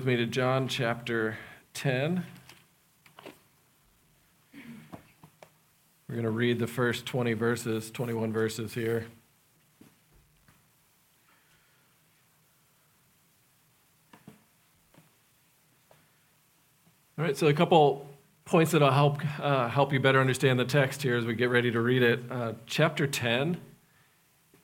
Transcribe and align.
with 0.00 0.06
me 0.06 0.16
to 0.16 0.24
John 0.24 0.66
chapter 0.66 1.36
10. 1.74 2.24
We're 4.54 6.14
going 6.14 6.24
to 6.24 6.30
read 6.30 6.58
the 6.58 6.66
first 6.66 7.04
20 7.04 7.34
verses, 7.34 7.90
21 7.90 8.32
verses 8.32 8.72
here. 8.72 9.04
All 17.18 17.24
right, 17.26 17.36
so 17.36 17.48
a 17.48 17.52
couple 17.52 18.08
points 18.46 18.72
that'll 18.72 18.90
help 18.90 19.18
uh, 19.38 19.68
help 19.68 19.92
you 19.92 20.00
better 20.00 20.18
understand 20.18 20.58
the 20.58 20.64
text 20.64 21.02
here 21.02 21.18
as 21.18 21.26
we 21.26 21.34
get 21.34 21.50
ready 21.50 21.70
to 21.70 21.80
read 21.82 22.02
it. 22.02 22.20
Uh, 22.30 22.54
chapter 22.64 23.06
10 23.06 23.60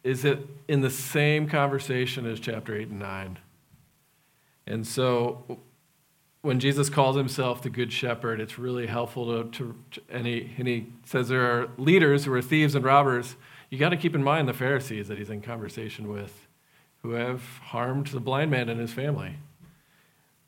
is 0.03 0.25
it 0.25 0.47
in 0.67 0.81
the 0.81 0.89
same 0.89 1.47
conversation 1.47 2.25
as 2.25 2.41
chapter 2.41 2.75
8 2.75 2.89
and 2.89 3.01
9. 3.01 3.39
And 4.67 4.87
so 4.87 5.61
when 6.43 6.61
Jesus 6.61 6.89
calls 6.89 7.17
himself 7.17 7.63
the 7.63 7.71
Good 7.71 7.93
Shepherd, 7.93 8.41
it's 8.41 8.59
really 8.59 8.87
helpful 8.87 9.43
to, 9.45 9.51
to, 9.51 9.75
to 9.93 10.01
and, 10.09 10.27
he, 10.27 10.53
and 10.59 10.69
he 10.69 10.87
says 11.05 11.29
there 11.29 11.43
are 11.43 11.69
leaders 11.77 12.25
who 12.25 12.33
are 12.33 12.43
thieves 12.43 12.75
and 12.75 12.85
robbers. 12.85 13.37
You 13.71 13.79
got 13.79 13.89
to 13.89 13.97
keep 13.97 14.15
in 14.15 14.23
mind 14.23 14.49
the 14.49 14.55
Pharisees 14.55 15.09
that 15.09 15.19
he's 15.19 15.31
in 15.31 15.43
conversation 15.43 16.09
with 16.09 16.47
who 17.03 17.13
have 17.13 17.43
harmed 17.63 18.09
the 18.09 18.21
blind 18.21 18.51
man 18.51 18.69
and 18.69 18.81
his 18.81 18.93
family. 18.93 19.39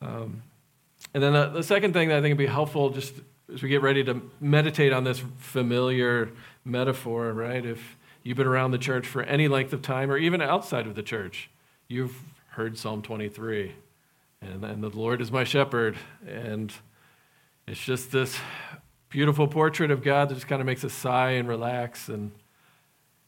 Um, 0.01 0.43
and 1.13 1.23
then 1.23 1.33
the, 1.33 1.49
the 1.49 1.63
second 1.63 1.93
thing 1.93 2.09
that 2.09 2.17
I 2.17 2.21
think 2.21 2.33
would 2.33 2.43
be 2.43 2.45
helpful 2.45 2.89
just 2.89 3.13
as 3.53 3.63
we 3.63 3.69
get 3.69 3.81
ready 3.81 4.03
to 4.03 4.21
meditate 4.39 4.93
on 4.93 5.03
this 5.03 5.21
familiar 5.37 6.29
metaphor, 6.63 7.33
right? 7.33 7.65
If 7.65 7.97
you've 8.23 8.37
been 8.37 8.47
around 8.47 8.71
the 8.71 8.77
church 8.77 9.07
for 9.07 9.23
any 9.23 9.47
length 9.47 9.73
of 9.73 9.81
time 9.81 10.11
or 10.11 10.17
even 10.17 10.41
outside 10.41 10.87
of 10.87 10.95
the 10.95 11.03
church, 11.03 11.49
you've 11.87 12.15
heard 12.51 12.77
Psalm 12.77 13.01
23 13.01 13.73
and, 14.41 14.63
and 14.63 14.83
the 14.83 14.89
Lord 14.89 15.21
is 15.21 15.31
my 15.31 15.43
shepherd. 15.43 15.97
And 16.27 16.73
it's 17.67 17.83
just 17.83 18.11
this 18.11 18.37
beautiful 19.09 19.47
portrait 19.47 19.91
of 19.91 20.03
God 20.03 20.29
that 20.29 20.35
just 20.35 20.47
kind 20.47 20.61
of 20.61 20.65
makes 20.65 20.83
us 20.83 20.93
sigh 20.93 21.31
and 21.31 21.47
relax. 21.47 22.09
And 22.09 22.31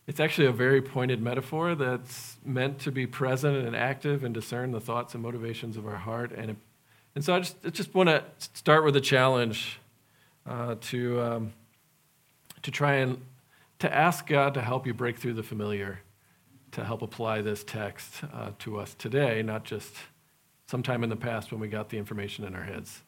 it's 0.08 0.20
actually 0.20 0.48
a 0.48 0.52
very 0.52 0.82
pointed 0.82 1.22
metaphor 1.22 1.76
that's 1.76 2.38
meant 2.46 2.80
to 2.80 2.92
be 2.92 3.08
present 3.08 3.58
and 3.58 3.76
active 3.76 4.24
and 4.24 4.34
discern 4.34 4.72
the 4.72 4.82
thoughts 4.82 5.14
and 5.14 5.24
motivations 5.24 5.78
of 5.78 5.86
our 5.88 5.98
heart. 5.98 6.32
And, 6.32 6.52
it, 6.52 6.58
and 7.16 7.24
so 7.24 7.36
I 7.36 7.40
just, 7.40 7.56
I 7.66 7.70
just 7.70 7.94
want 7.94 8.10
to 8.10 8.24
start 8.38 8.84
with 8.84 8.96
a 8.96 9.02
challenge 9.02 9.80
uh, 10.46 10.76
to, 10.82 11.22
um, 11.22 11.54
to 12.62 12.72
try 12.72 12.96
and 12.96 13.22
to 13.80 13.94
ask 13.94 14.28
God 14.28 14.54
to 14.54 14.62
help 14.62 14.86
you 14.86 14.94
break 14.94 15.18
through 15.18 15.34
the 15.34 15.44
familiar, 15.44 16.02
to 16.72 16.86
help 16.86 17.02
apply 17.02 17.42
this 17.42 17.64
text 17.64 18.24
uh, 18.32 18.52
to 18.60 18.80
us 18.80 18.94
today, 18.94 19.42
not 19.42 19.64
just 19.64 19.96
sometime 20.72 21.04
in 21.04 21.10
the 21.10 21.18
past 21.18 21.52
when 21.52 21.60
we 21.60 21.68
got 21.68 21.90
the 21.90 21.98
information 21.98 22.46
in 22.46 22.56
our 22.56 22.64
heads. 22.64 23.02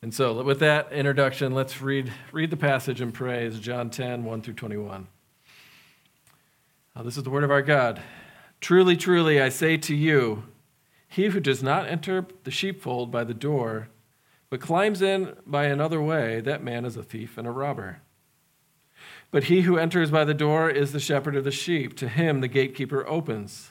And 0.00 0.14
so, 0.14 0.40
with 0.44 0.60
that 0.60 0.92
introduction, 0.92 1.52
let's 1.52 1.82
read, 1.82 2.12
read 2.30 2.50
the 2.50 2.56
passage 2.56 3.00
and 3.00 3.12
pray. 3.12 3.44
It's 3.44 3.58
John 3.58 3.90
10, 3.90 4.22
1 4.22 4.42
through 4.42 4.54
21. 4.54 5.08
Uh, 6.94 7.02
this 7.02 7.16
is 7.16 7.24
the 7.24 7.30
word 7.30 7.42
of 7.42 7.50
our 7.50 7.60
God. 7.60 8.00
Truly, 8.60 8.96
truly, 8.96 9.42
I 9.42 9.48
say 9.48 9.76
to 9.78 9.96
you, 9.96 10.44
he 11.08 11.26
who 11.26 11.40
does 11.40 11.60
not 11.60 11.88
enter 11.88 12.24
the 12.44 12.52
sheepfold 12.52 13.10
by 13.10 13.24
the 13.24 13.34
door, 13.34 13.88
but 14.48 14.60
climbs 14.60 15.02
in 15.02 15.34
by 15.44 15.64
another 15.64 16.00
way, 16.00 16.40
that 16.40 16.62
man 16.62 16.84
is 16.84 16.96
a 16.96 17.02
thief 17.02 17.36
and 17.36 17.48
a 17.48 17.50
robber. 17.50 18.00
But 19.32 19.44
he 19.44 19.62
who 19.62 19.76
enters 19.76 20.12
by 20.12 20.24
the 20.24 20.34
door 20.34 20.70
is 20.70 20.92
the 20.92 21.00
shepherd 21.00 21.34
of 21.34 21.42
the 21.42 21.50
sheep. 21.50 21.96
To 21.96 22.08
him 22.08 22.40
the 22.40 22.48
gatekeeper 22.48 23.04
opens. 23.08 23.70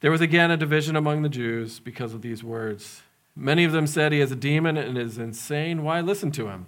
There 0.00 0.10
was 0.10 0.20
again 0.20 0.50
a 0.50 0.56
division 0.56 0.94
among 0.94 1.22
the 1.22 1.28
Jews 1.28 1.80
because 1.80 2.12
of 2.12 2.22
these 2.22 2.44
words. 2.44 3.02
Many 3.34 3.64
of 3.64 3.72
them 3.72 3.86
said 3.86 4.12
he 4.12 4.20
has 4.20 4.32
a 4.32 4.36
demon 4.36 4.76
and 4.76 4.96
is 4.96 5.18
insane. 5.18 5.82
Why 5.82 6.00
listen 6.00 6.30
to 6.32 6.48
him? 6.48 6.66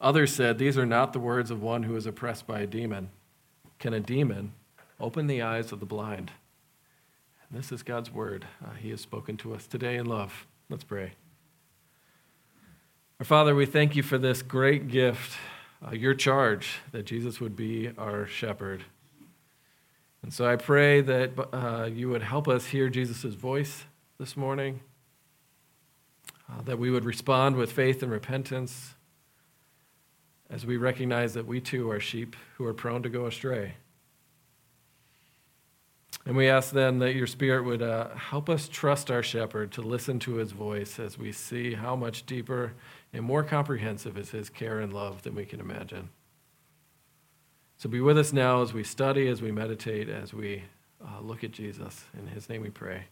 Others 0.00 0.34
said, 0.34 0.58
These 0.58 0.78
are 0.78 0.86
not 0.86 1.12
the 1.12 1.20
words 1.20 1.50
of 1.50 1.62
one 1.62 1.82
who 1.82 1.96
is 1.96 2.06
oppressed 2.06 2.46
by 2.46 2.60
a 2.60 2.66
demon. 2.66 3.10
Can 3.78 3.92
a 3.92 4.00
demon 4.00 4.52
open 4.98 5.26
the 5.26 5.42
eyes 5.42 5.72
of 5.72 5.80
the 5.80 5.86
blind? 5.86 6.30
And 7.48 7.58
this 7.58 7.72
is 7.72 7.82
God's 7.82 8.10
word. 8.10 8.46
Uh, 8.64 8.74
he 8.74 8.90
has 8.90 9.00
spoken 9.00 9.36
to 9.38 9.54
us 9.54 9.66
today 9.66 9.96
in 9.96 10.06
love. 10.06 10.46
Let's 10.68 10.84
pray. 10.84 11.12
Our 13.18 13.26
Father, 13.26 13.54
we 13.54 13.66
thank 13.66 13.96
you 13.96 14.02
for 14.02 14.16
this 14.16 14.40
great 14.40 14.88
gift, 14.88 15.36
uh, 15.86 15.92
your 15.92 16.14
charge 16.14 16.78
that 16.92 17.04
Jesus 17.04 17.40
would 17.40 17.56
be 17.56 17.90
our 17.98 18.26
shepherd. 18.26 18.84
And 20.22 20.32
so 20.32 20.46
I 20.46 20.56
pray 20.56 21.00
that 21.00 21.30
uh, 21.52 21.86
you 21.86 22.08
would 22.10 22.22
help 22.22 22.46
us 22.46 22.66
hear 22.66 22.88
Jesus' 22.88 23.34
voice 23.34 23.84
this 24.18 24.36
morning, 24.36 24.80
uh, 26.48 26.62
that 26.62 26.78
we 26.78 26.90
would 26.90 27.04
respond 27.04 27.56
with 27.56 27.72
faith 27.72 28.02
and 28.02 28.12
repentance 28.12 28.94
as 30.50 30.66
we 30.66 30.76
recognize 30.76 31.34
that 31.34 31.46
we 31.46 31.60
too 31.60 31.90
are 31.90 32.00
sheep 32.00 32.36
who 32.56 32.66
are 32.66 32.74
prone 32.74 33.02
to 33.02 33.08
go 33.08 33.26
astray. 33.26 33.74
And 36.26 36.36
we 36.36 36.48
ask 36.48 36.72
then 36.72 36.98
that 36.98 37.14
your 37.14 37.26
Spirit 37.26 37.64
would 37.64 37.80
uh, 37.80 38.14
help 38.14 38.50
us 38.50 38.68
trust 38.68 39.10
our 39.10 39.22
shepherd 39.22 39.72
to 39.72 39.80
listen 39.80 40.18
to 40.20 40.34
his 40.34 40.52
voice 40.52 40.98
as 40.98 41.16
we 41.16 41.32
see 41.32 41.72
how 41.72 41.96
much 41.96 42.26
deeper 42.26 42.74
and 43.12 43.24
more 43.24 43.42
comprehensive 43.42 44.18
is 44.18 44.30
his 44.30 44.50
care 44.50 44.80
and 44.80 44.92
love 44.92 45.22
than 45.22 45.34
we 45.34 45.46
can 45.46 45.60
imagine. 45.60 46.10
So 47.80 47.88
be 47.88 48.02
with 48.02 48.18
us 48.18 48.30
now 48.34 48.60
as 48.60 48.74
we 48.74 48.84
study, 48.84 49.26
as 49.28 49.40
we 49.40 49.52
meditate, 49.52 50.10
as 50.10 50.34
we 50.34 50.64
uh, 51.02 51.22
look 51.22 51.42
at 51.44 51.50
Jesus. 51.50 52.04
In 52.12 52.26
his 52.26 52.46
name 52.46 52.60
we 52.60 52.68
pray. 52.68 53.04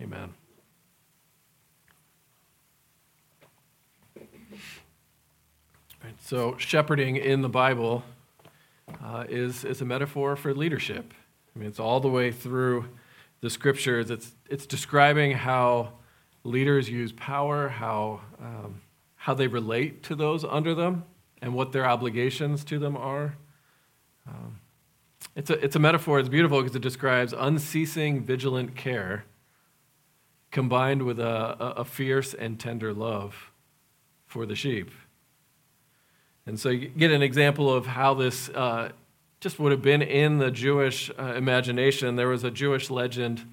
Amen. 0.00 0.32
Right, 6.04 6.14
so, 6.20 6.56
shepherding 6.56 7.16
in 7.16 7.42
the 7.42 7.48
Bible 7.48 8.04
uh, 9.04 9.24
is, 9.28 9.64
is 9.64 9.80
a 9.80 9.84
metaphor 9.84 10.36
for 10.36 10.54
leadership. 10.54 11.12
I 11.56 11.58
mean, 11.58 11.68
it's 11.68 11.80
all 11.80 11.98
the 11.98 12.06
way 12.06 12.30
through 12.30 12.84
the 13.40 13.50
scriptures. 13.50 14.08
It's, 14.08 14.36
it's 14.48 14.66
describing 14.66 15.32
how 15.32 15.94
leaders 16.44 16.88
use 16.88 17.10
power, 17.10 17.70
how, 17.70 18.20
um, 18.40 18.82
how 19.16 19.34
they 19.34 19.48
relate 19.48 20.04
to 20.04 20.14
those 20.14 20.44
under 20.44 20.76
them, 20.76 21.02
and 21.42 21.54
what 21.54 21.72
their 21.72 21.86
obligations 21.86 22.62
to 22.62 22.78
them 22.78 22.96
are. 22.96 23.34
Um, 24.28 24.60
it's, 25.34 25.50
a, 25.50 25.64
it's 25.64 25.76
a 25.76 25.78
metaphor. 25.78 26.18
It's 26.18 26.28
beautiful 26.28 26.60
because 26.60 26.74
it 26.74 26.82
describes 26.82 27.32
unceasing, 27.32 28.24
vigilant 28.24 28.76
care 28.76 29.24
combined 30.50 31.02
with 31.02 31.20
a, 31.20 31.56
a, 31.76 31.84
fierce 31.84 32.32
and 32.32 32.58
tender 32.58 32.94
love 32.94 33.50
for 34.26 34.46
the 34.46 34.56
sheep. 34.56 34.90
And 36.46 36.58
so 36.58 36.70
you 36.70 36.88
get 36.88 37.10
an 37.10 37.22
example 37.22 37.72
of 37.72 37.86
how 37.86 38.14
this 38.14 38.48
uh, 38.48 38.90
just 39.40 39.58
would 39.58 39.72
have 39.72 39.82
been 39.82 40.00
in 40.00 40.38
the 40.38 40.50
Jewish 40.50 41.10
uh, 41.18 41.34
imagination. 41.34 42.16
There 42.16 42.28
was 42.28 42.44
a 42.44 42.50
Jewish 42.50 42.88
legend 42.88 43.44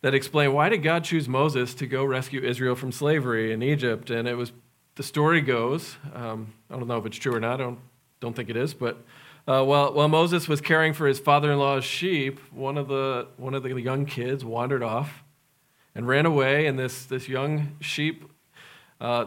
that 0.00 0.14
explained 0.14 0.54
why 0.54 0.70
did 0.70 0.82
God 0.82 1.04
choose 1.04 1.28
Moses 1.28 1.74
to 1.74 1.86
go 1.86 2.04
rescue 2.04 2.40
Israel 2.40 2.74
from 2.74 2.90
slavery 2.90 3.52
in 3.52 3.62
Egypt? 3.62 4.08
And 4.08 4.26
it 4.26 4.34
was 4.34 4.52
the 4.94 5.02
story 5.02 5.42
goes. 5.42 5.96
Um, 6.14 6.54
I 6.70 6.78
don't 6.78 6.88
know 6.88 6.98
if 6.98 7.04
it's 7.04 7.18
true 7.18 7.34
or 7.34 7.40
not. 7.40 7.60
I 7.60 7.64
don't 7.64 7.78
don't 8.20 8.34
think 8.34 8.48
it 8.48 8.56
is, 8.56 8.72
but. 8.74 8.96
Uh, 9.46 9.62
while, 9.62 9.92
while 9.92 10.08
Moses 10.08 10.48
was 10.48 10.60
caring 10.62 10.94
for 10.94 11.06
his 11.06 11.18
father-in-law's 11.18 11.84
sheep, 11.84 12.40
one 12.52 12.78
of 12.78 12.88
the 12.88 13.28
one 13.36 13.52
of 13.54 13.62
the 13.62 13.78
young 13.78 14.06
kids 14.06 14.42
wandered 14.44 14.82
off 14.82 15.22
and 15.94 16.08
ran 16.08 16.24
away, 16.24 16.66
and 16.66 16.78
this 16.78 17.04
this 17.04 17.28
young 17.28 17.76
sheep 17.80 18.24
uh, 19.00 19.26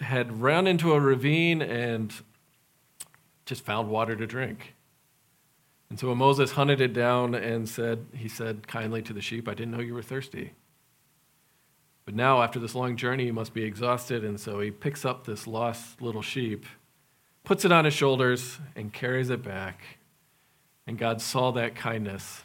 had 0.00 0.40
run 0.40 0.66
into 0.66 0.92
a 0.92 1.00
ravine 1.00 1.62
and 1.62 2.12
just 3.46 3.64
found 3.64 3.88
water 3.88 4.16
to 4.16 4.26
drink. 4.26 4.74
And 5.90 6.00
so 6.00 6.08
when 6.08 6.18
Moses 6.18 6.52
hunted 6.52 6.80
it 6.80 6.94
down 6.94 7.34
and 7.34 7.68
said, 7.68 8.06
he 8.14 8.26
said 8.26 8.66
kindly 8.66 9.02
to 9.02 9.12
the 9.12 9.20
sheep, 9.20 9.46
I 9.46 9.54
didn't 9.54 9.72
know 9.72 9.80
you 9.80 9.94
were 9.94 10.02
thirsty. 10.02 10.54
But 12.04 12.14
now, 12.14 12.42
after 12.42 12.58
this 12.58 12.74
long 12.74 12.96
journey, 12.96 13.26
you 13.26 13.32
must 13.32 13.54
be 13.54 13.62
exhausted, 13.62 14.24
and 14.24 14.40
so 14.40 14.58
he 14.60 14.70
picks 14.70 15.04
up 15.04 15.24
this 15.24 15.46
lost 15.46 16.00
little 16.00 16.22
sheep, 16.22 16.66
puts 17.44 17.64
it 17.64 17.72
on 17.72 17.84
his 17.84 17.94
shoulders, 17.94 18.58
and 18.76 18.92
carries 18.92 19.30
it 19.30 19.42
back. 19.42 19.82
And 20.86 20.98
God 20.98 21.20
saw 21.20 21.50
that 21.52 21.74
kindness 21.74 22.42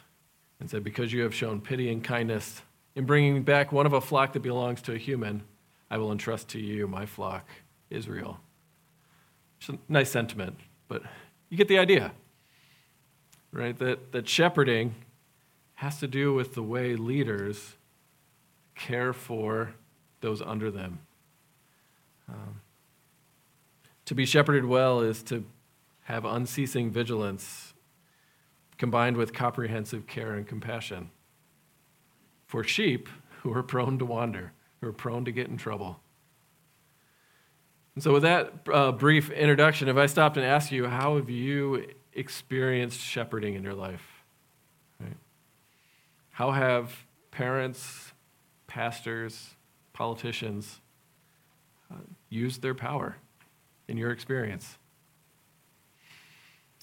and 0.60 0.68
said, 0.68 0.84
Because 0.84 1.12
you 1.12 1.22
have 1.22 1.34
shown 1.34 1.60
pity 1.60 1.90
and 1.90 2.02
kindness 2.02 2.62
in 2.94 3.04
bringing 3.06 3.42
back 3.42 3.72
one 3.72 3.86
of 3.86 3.92
a 3.92 4.00
flock 4.00 4.32
that 4.32 4.40
belongs 4.40 4.82
to 4.82 4.92
a 4.92 4.98
human, 4.98 5.42
I 5.90 5.98
will 5.98 6.12
entrust 6.12 6.48
to 6.50 6.60
you 6.60 6.86
my 6.86 7.06
flock, 7.06 7.48
Israel. 7.90 8.40
It's 9.60 9.68
a 9.68 9.78
nice 9.88 10.10
sentiment, 10.10 10.56
but 10.88 11.02
you 11.48 11.56
get 11.56 11.68
the 11.68 11.78
idea, 11.78 12.12
right? 13.52 13.76
That, 13.78 14.12
that 14.12 14.28
shepherding 14.28 14.94
has 15.74 16.00
to 16.00 16.08
do 16.08 16.34
with 16.34 16.54
the 16.54 16.62
way 16.62 16.96
leaders 16.96 17.76
care 18.74 19.12
for 19.12 19.74
those 20.20 20.42
under 20.42 20.70
them. 20.70 20.98
Um, 22.28 22.60
to 24.08 24.14
be 24.14 24.24
shepherded 24.24 24.64
well 24.64 25.02
is 25.02 25.22
to 25.22 25.44
have 26.04 26.24
unceasing 26.24 26.90
vigilance 26.90 27.74
combined 28.78 29.18
with 29.18 29.34
comprehensive 29.34 30.06
care 30.06 30.32
and 30.32 30.46
compassion 30.46 31.10
for 32.46 32.64
sheep 32.64 33.06
who 33.42 33.52
are 33.52 33.62
prone 33.62 33.98
to 33.98 34.06
wander, 34.06 34.52
who 34.80 34.88
are 34.88 34.94
prone 34.94 35.26
to 35.26 35.30
get 35.30 35.48
in 35.48 35.58
trouble. 35.58 36.00
And 37.96 38.02
so, 38.02 38.14
with 38.14 38.22
that 38.22 38.54
uh, 38.72 38.92
brief 38.92 39.30
introduction, 39.30 39.88
if 39.88 39.98
I 39.98 40.06
stopped 40.06 40.38
and 40.38 40.46
asked 40.46 40.72
you, 40.72 40.86
how 40.86 41.16
have 41.16 41.28
you 41.28 41.84
experienced 42.14 43.00
shepherding 43.00 43.56
in 43.56 43.62
your 43.62 43.74
life? 43.74 44.24
Right? 44.98 45.18
How 46.30 46.52
have 46.52 47.04
parents, 47.30 48.14
pastors, 48.68 49.50
politicians 49.92 50.80
uh, 51.92 51.96
used 52.30 52.62
their 52.62 52.74
power 52.74 53.18
in 53.88 53.96
your 53.96 54.10
experience? 54.10 54.78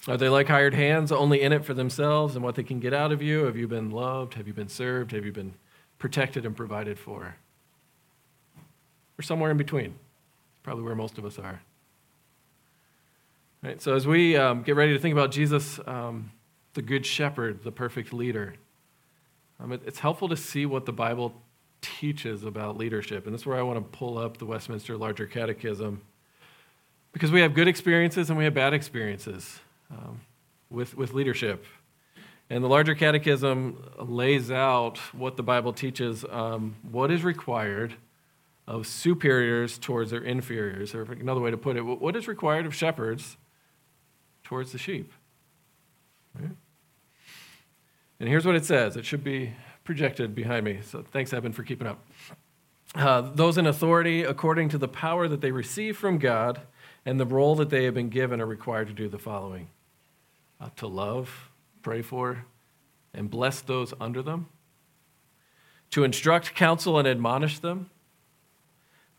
Are 0.08 0.16
they 0.16 0.28
like 0.28 0.48
hired 0.48 0.74
hands, 0.74 1.10
only 1.10 1.42
in 1.42 1.52
it 1.52 1.64
for 1.64 1.74
themselves 1.74 2.36
and 2.36 2.44
what 2.44 2.54
they 2.54 2.62
can 2.62 2.78
get 2.78 2.92
out 2.92 3.10
of 3.10 3.22
you? 3.22 3.44
Have 3.44 3.56
you 3.56 3.66
been 3.66 3.90
loved? 3.90 4.34
Have 4.34 4.46
you 4.46 4.52
been 4.52 4.68
served? 4.68 5.12
Have 5.12 5.24
you 5.24 5.32
been 5.32 5.54
protected 5.98 6.46
and 6.46 6.56
provided 6.56 6.98
for? 6.98 7.36
Or 9.18 9.22
somewhere 9.22 9.50
in 9.50 9.56
between? 9.56 9.94
Probably 10.62 10.84
where 10.84 10.94
most 10.94 11.18
of 11.18 11.24
us 11.24 11.38
are. 11.38 11.60
Right, 13.62 13.80
so 13.82 13.94
as 13.94 14.06
we 14.06 14.36
um, 14.36 14.62
get 14.62 14.76
ready 14.76 14.92
to 14.92 14.98
think 14.98 15.12
about 15.12 15.32
Jesus, 15.32 15.80
um, 15.86 16.30
the 16.74 16.82
Good 16.82 17.04
Shepherd, 17.04 17.64
the 17.64 17.72
perfect 17.72 18.12
leader, 18.12 18.54
um, 19.58 19.72
it, 19.72 19.82
it's 19.86 19.98
helpful 19.98 20.28
to 20.28 20.36
see 20.36 20.66
what 20.66 20.86
the 20.86 20.92
Bible 20.92 21.34
teaches 21.80 22.44
about 22.44 22.76
leadership. 22.76 23.24
And 23.24 23.34
this 23.34 23.40
is 23.40 23.46
where 23.46 23.58
I 23.58 23.62
want 23.62 23.78
to 23.78 23.98
pull 23.98 24.18
up 24.18 24.36
the 24.36 24.44
Westminster 24.44 24.96
Larger 24.96 25.26
Catechism. 25.26 26.02
Because 27.16 27.32
we 27.32 27.40
have 27.40 27.54
good 27.54 27.66
experiences 27.66 28.28
and 28.28 28.36
we 28.36 28.44
have 28.44 28.52
bad 28.52 28.74
experiences 28.74 29.58
um, 29.90 30.20
with, 30.68 30.94
with 30.94 31.14
leadership. 31.14 31.64
And 32.50 32.62
the 32.62 32.68
larger 32.68 32.94
catechism 32.94 33.82
lays 33.98 34.50
out 34.50 34.98
what 35.14 35.38
the 35.38 35.42
Bible 35.42 35.72
teaches, 35.72 36.26
um, 36.28 36.76
what 36.82 37.10
is 37.10 37.24
required 37.24 37.94
of 38.66 38.86
superiors 38.86 39.78
towards 39.78 40.10
their 40.10 40.20
inferiors, 40.20 40.94
or 40.94 41.04
another 41.04 41.40
way 41.40 41.50
to 41.50 41.56
put 41.56 41.78
it, 41.78 41.80
what 41.80 42.14
is 42.16 42.28
required 42.28 42.66
of 42.66 42.74
shepherds 42.74 43.38
towards 44.44 44.72
the 44.72 44.78
sheep. 44.78 45.10
Right? 46.38 46.50
And 48.20 48.28
here's 48.28 48.44
what 48.44 48.56
it 48.56 48.66
says. 48.66 48.94
It 48.94 49.06
should 49.06 49.24
be 49.24 49.54
projected 49.84 50.34
behind 50.34 50.66
me. 50.66 50.80
So 50.82 51.02
thanks, 51.12 51.32
Evan, 51.32 51.54
for 51.54 51.62
keeping 51.62 51.86
up. 51.86 52.06
Uh, 52.94 53.22
those 53.22 53.56
in 53.56 53.66
authority, 53.66 54.22
according 54.22 54.68
to 54.68 54.76
the 54.76 54.88
power 54.88 55.28
that 55.28 55.40
they 55.40 55.50
receive 55.50 55.96
from 55.96 56.18
God 56.18 56.60
and 57.06 57.20
the 57.20 57.24
role 57.24 57.54
that 57.54 57.70
they 57.70 57.84
have 57.84 57.94
been 57.94 58.10
given, 58.10 58.40
are 58.40 58.46
required 58.46 58.88
to 58.88 58.92
do 58.92 59.08
the 59.08 59.18
following. 59.18 59.68
Uh, 60.60 60.68
to 60.76 60.86
love, 60.86 61.50
pray 61.82 62.02
for, 62.02 62.44
and 63.14 63.30
bless 63.30 63.60
those 63.60 63.94
under 64.00 64.22
them, 64.22 64.48
to 65.90 66.02
instruct, 66.02 66.54
counsel, 66.54 66.98
and 66.98 67.06
admonish 67.06 67.60
them. 67.60 67.88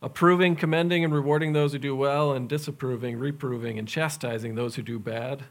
Approving, 0.01 0.55
commending, 0.55 1.03
and 1.03 1.13
rewarding 1.13 1.53
those 1.53 1.71
who 1.71 1.79
do 1.79 1.95
well, 1.95 2.33
and 2.33 2.49
disapproving, 2.49 3.17
reproving, 3.17 3.79
and 3.79 3.87
chastising 3.87 4.55
those 4.55 4.75
who 4.75 4.83
do 4.83 4.99
bad, 4.99 5.43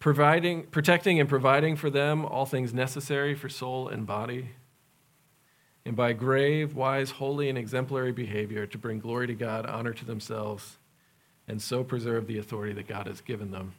providing, 0.00 0.64
protecting, 0.64 1.20
and 1.20 1.28
providing 1.28 1.76
for 1.76 1.90
them 1.90 2.24
all 2.24 2.46
things 2.46 2.72
necessary 2.72 3.34
for 3.34 3.48
soul 3.48 3.86
and 3.86 4.06
body, 4.06 4.50
and 5.86 5.94
by 5.94 6.12
grave, 6.12 6.74
wise, 6.74 7.10
holy, 7.10 7.48
and 7.48 7.58
exemplary 7.58 8.12
behavior 8.12 8.66
to 8.66 8.78
bring 8.78 8.98
glory 8.98 9.26
to 9.26 9.34
God, 9.34 9.66
honor 9.66 9.92
to 9.92 10.04
themselves, 10.04 10.78
and 11.46 11.60
so 11.60 11.84
preserve 11.84 12.26
the 12.26 12.38
authority 12.38 12.72
that 12.72 12.88
God 12.88 13.06
has 13.06 13.20
given 13.20 13.50
them. 13.50 13.74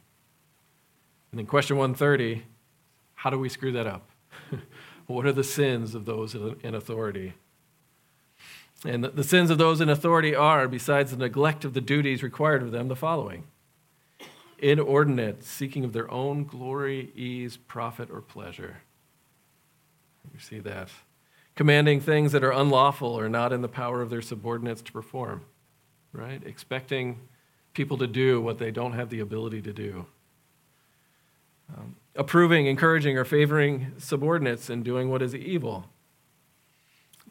And 1.30 1.38
then, 1.38 1.46
question 1.46 1.76
130 1.76 2.44
how 3.16 3.30
do 3.30 3.38
we 3.38 3.48
screw 3.48 3.72
that 3.72 3.86
up? 3.86 4.08
what 5.06 5.26
are 5.26 5.32
the 5.32 5.42
sins 5.42 5.94
of 5.94 6.04
those 6.04 6.34
in 6.34 6.74
authority? 6.74 7.32
And 8.84 9.02
the 9.02 9.24
sins 9.24 9.50
of 9.50 9.58
those 9.58 9.80
in 9.80 9.88
authority 9.88 10.34
are, 10.34 10.68
besides 10.68 11.10
the 11.10 11.16
neglect 11.16 11.64
of 11.64 11.72
the 11.72 11.80
duties 11.80 12.22
required 12.22 12.62
of 12.62 12.72
them, 12.72 12.88
the 12.88 12.96
following 12.96 13.44
inordinate 14.58 15.44
seeking 15.44 15.84
of 15.84 15.92
their 15.92 16.10
own 16.10 16.44
glory, 16.44 17.10
ease, 17.14 17.56
profit, 17.56 18.10
or 18.10 18.20
pleasure. 18.20 18.78
You 20.32 20.40
see 20.40 20.60
that. 20.60 20.88
Commanding 21.56 22.00
things 22.00 22.32
that 22.32 22.44
are 22.44 22.52
unlawful 22.52 23.18
or 23.18 23.28
not 23.28 23.52
in 23.52 23.62
the 23.62 23.68
power 23.68 24.02
of 24.02 24.10
their 24.10 24.22
subordinates 24.22 24.82
to 24.82 24.92
perform, 24.92 25.42
right? 26.12 26.42
Expecting 26.44 27.18
people 27.72 27.96
to 27.98 28.06
do 28.06 28.40
what 28.40 28.58
they 28.58 28.70
don't 28.70 28.92
have 28.92 29.08
the 29.08 29.20
ability 29.20 29.62
to 29.62 29.72
do. 29.72 30.06
Um, 31.76 31.96
approving, 32.14 32.66
encouraging, 32.66 33.16
or 33.16 33.24
favoring 33.24 33.92
subordinates 33.98 34.70
in 34.70 34.82
doing 34.82 35.10
what 35.10 35.22
is 35.22 35.34
evil. 35.34 35.86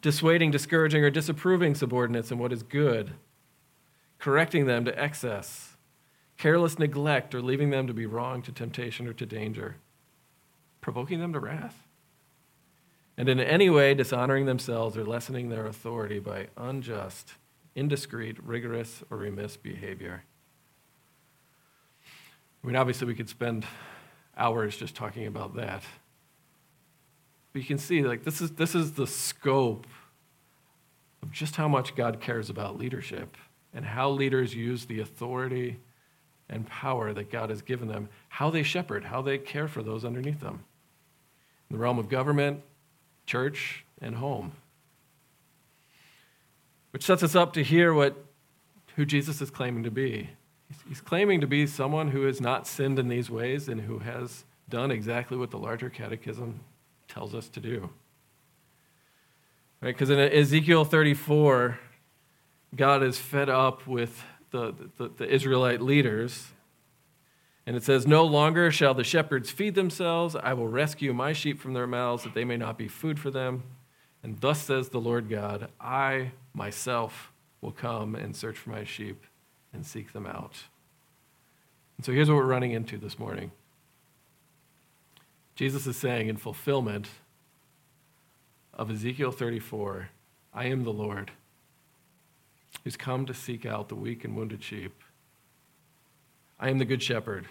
Dissuading, 0.02 0.52
discouraging, 0.52 1.04
or 1.04 1.10
disapproving 1.10 1.76
subordinates 1.76 2.32
in 2.32 2.38
what 2.38 2.52
is 2.52 2.64
good, 2.64 3.12
correcting 4.20 4.66
them 4.66 4.86
to 4.86 5.00
excess, 5.00 5.78
careless 6.38 6.78
neglect, 6.78 7.34
or 7.34 7.42
leaving 7.42 7.70
them 7.70 7.88
to 7.88 7.94
be 7.94 8.06
wrong 8.06 8.42
to 8.42 8.52
temptation 8.52 9.08
or 9.08 9.14
to 9.14 9.26
danger, 9.26 9.78
provoking 10.82 11.20
them 11.20 11.34
to 11.34 11.40
wrath, 11.40 11.85
and 13.18 13.30
in 13.30 13.40
any 13.40 13.70
way 13.70 13.94
dishonoring 13.94 14.46
themselves 14.46 14.98
or 14.98 15.06
lessening 15.06 15.50
their 15.50 15.66
authority 15.66 16.20
by 16.20 16.48
unjust, 16.58 17.34
indiscreet, 17.76 18.44
rigorous, 18.44 19.04
or 19.10 19.18
remiss 19.18 19.58
behavior. 19.58 20.24
I 22.64 22.68
mean, 22.68 22.76
obviously, 22.76 23.08
we 23.08 23.16
could 23.16 23.30
spend 23.30 23.66
hours 24.38 24.76
just 24.76 24.96
talking 24.96 25.28
about 25.28 25.56
that. 25.56 25.84
But 27.54 27.62
you 27.62 27.68
can 27.68 27.78
see, 27.78 28.04
like, 28.04 28.24
this 28.24 28.42
is, 28.42 28.52
this 28.52 28.76
is 28.76 28.94
the 28.94 29.08
scope 29.08 29.88
of 31.22 31.32
just 31.32 31.56
how 31.56 31.68
much 31.68 31.96
God 31.96 32.20
cares 32.20 32.50
about 32.50 32.78
leadership 32.78 33.38
and 33.74 33.86
how 33.86 34.10
leaders 34.10 34.56
use 34.56 34.86
the 34.86 35.00
authority 35.00 35.78
and 36.50 36.68
power 36.68 37.14
that 37.14 37.32
God 37.32 37.50
has 37.50 37.62
given 37.62 37.88
them, 37.88 38.10
how 38.30 38.50
they 38.50 38.64
shepherd, 38.64 39.06
how 39.06 39.22
they 39.22 39.38
care 39.38 39.68
for 39.68 39.82
those 39.82 40.04
underneath 40.04 40.42
them. 40.42 40.64
In 41.70 41.78
the 41.78 41.82
realm 41.82 41.98
of 41.98 42.10
government, 42.10 42.62
church, 43.26 43.86
and 44.02 44.16
home. 44.16 44.54
Which 46.92 47.04
sets 47.04 47.24
us 47.24 47.36
up 47.36 47.54
to 47.54 47.64
hear 47.64 47.94
what 47.94 48.16
who 48.96 49.06
Jesus 49.06 49.42
is 49.42 49.50
claiming 49.50 49.84
to 49.84 49.92
be. 49.92 50.30
He's 50.88 51.02
claiming 51.02 51.42
to 51.42 51.48
be 51.48 51.68
someone 51.68 52.10
who 52.10 52.24
has 52.24 52.40
not 52.40 52.68
sinned 52.68 52.98
in 52.98 53.08
these 53.08 53.30
ways 53.30 53.68
and 53.68 53.82
who 53.82 54.00
has 54.00 54.46
done 54.70 54.92
exactly 54.92 55.38
what 55.38 55.52
the 55.52 55.58
larger 55.58 55.90
catechism 55.90 56.62
tells 57.08 57.36
us 57.36 57.50
to 57.50 57.60
do. 57.60 57.90
Right? 59.82 59.94
Because 59.94 60.10
in 60.10 60.20
Ezekiel 60.20 60.86
34, 60.86 61.78
God 62.76 63.04
is 63.04 63.18
fed 63.18 63.50
up 63.50 63.86
with 63.86 64.24
the, 64.52 64.74
the, 64.98 65.10
the 65.10 65.28
Israelite 65.28 65.82
leaders. 65.82 66.48
And 67.68 67.76
it 67.76 67.84
says, 67.84 68.06
No 68.06 68.24
longer 68.24 68.72
shall 68.72 68.94
the 68.94 69.04
shepherds 69.04 69.50
feed 69.50 69.76
themselves. 69.76 70.36
I 70.36 70.54
will 70.54 70.68
rescue 70.68 71.14
my 71.14 71.34
sheep 71.34 71.60
from 71.60 71.74
their 71.74 71.88
mouths, 71.88 72.24
that 72.24 72.34
they 72.34 72.46
may 72.46 72.58
not 72.58 72.78
be 72.78 72.88
food 72.88 73.20
for 73.20 73.32
them. 73.32 73.64
And 74.24 74.40
thus 74.40 74.64
says 74.64 74.90
the 74.90 75.00
Lord 75.00 75.30
God, 75.30 75.70
I 75.80 76.32
myself 76.54 77.32
will 77.62 77.72
come 77.72 78.16
and 78.16 78.36
search 78.36 78.58
for 78.58 78.72
my 78.72 78.84
sheep 78.84 79.24
and 79.74 79.86
seek 79.86 80.14
them 80.14 80.26
out. 80.26 80.56
And 81.98 82.06
so 82.06 82.12
here's 82.12 82.30
what 82.30 82.38
we're 82.38 82.46
running 82.46 82.72
into 82.72 82.98
this 82.98 83.20
morning 83.20 83.52
Jesus 85.56 85.88
is 85.88 85.96
saying, 85.96 86.28
in 86.28 86.38
fulfillment 86.38 87.08
of 88.74 88.92
Ezekiel 88.92 89.32
34, 89.32 90.10
I 90.54 90.66
am 90.66 90.84
the 90.84 90.94
Lord 90.94 91.32
who's 92.84 92.98
come 92.98 93.26
to 93.26 93.34
seek 93.34 93.66
out 93.66 93.90
the 93.90 93.96
weak 93.96 94.24
and 94.24 94.36
wounded 94.36 94.64
sheep. 94.64 94.94
I 96.60 96.70
am 96.70 96.78
the 96.78 96.86
good 96.86 97.04
shepherd 97.04 97.48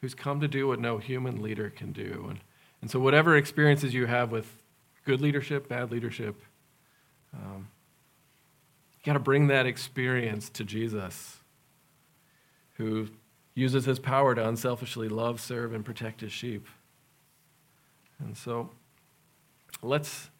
who's 0.00 0.14
come 0.14 0.40
to 0.40 0.48
do 0.48 0.66
what 0.66 0.80
no 0.80 0.98
human 0.98 1.40
leader 1.40 1.70
can 1.70 1.92
do. 1.92 2.26
And, 2.28 2.40
and 2.82 2.90
so, 2.90 2.98
whatever 2.98 3.36
experiences 3.36 3.94
you 3.94 4.06
have 4.06 4.32
with 4.32 4.52
good 5.04 5.20
leadership, 5.20 5.68
bad 5.68 5.90
leadership, 5.90 6.42
um, 7.32 7.68
you 8.92 9.00
got 9.04 9.14
to 9.14 9.20
bring 9.20 9.46
that 9.46 9.66
experience 9.66 10.50
to 10.50 10.64
Jesus, 10.64 11.38
who 12.74 13.08
uses 13.54 13.84
his 13.84 13.98
power 13.98 14.34
to 14.34 14.46
unselfishly 14.46 15.08
love, 15.08 15.40
serve, 15.40 15.72
and 15.72 15.84
protect 15.84 16.20
his 16.20 16.32
sheep. 16.32 16.66
And 18.18 18.36
so, 18.36 18.70
let's 19.82 20.30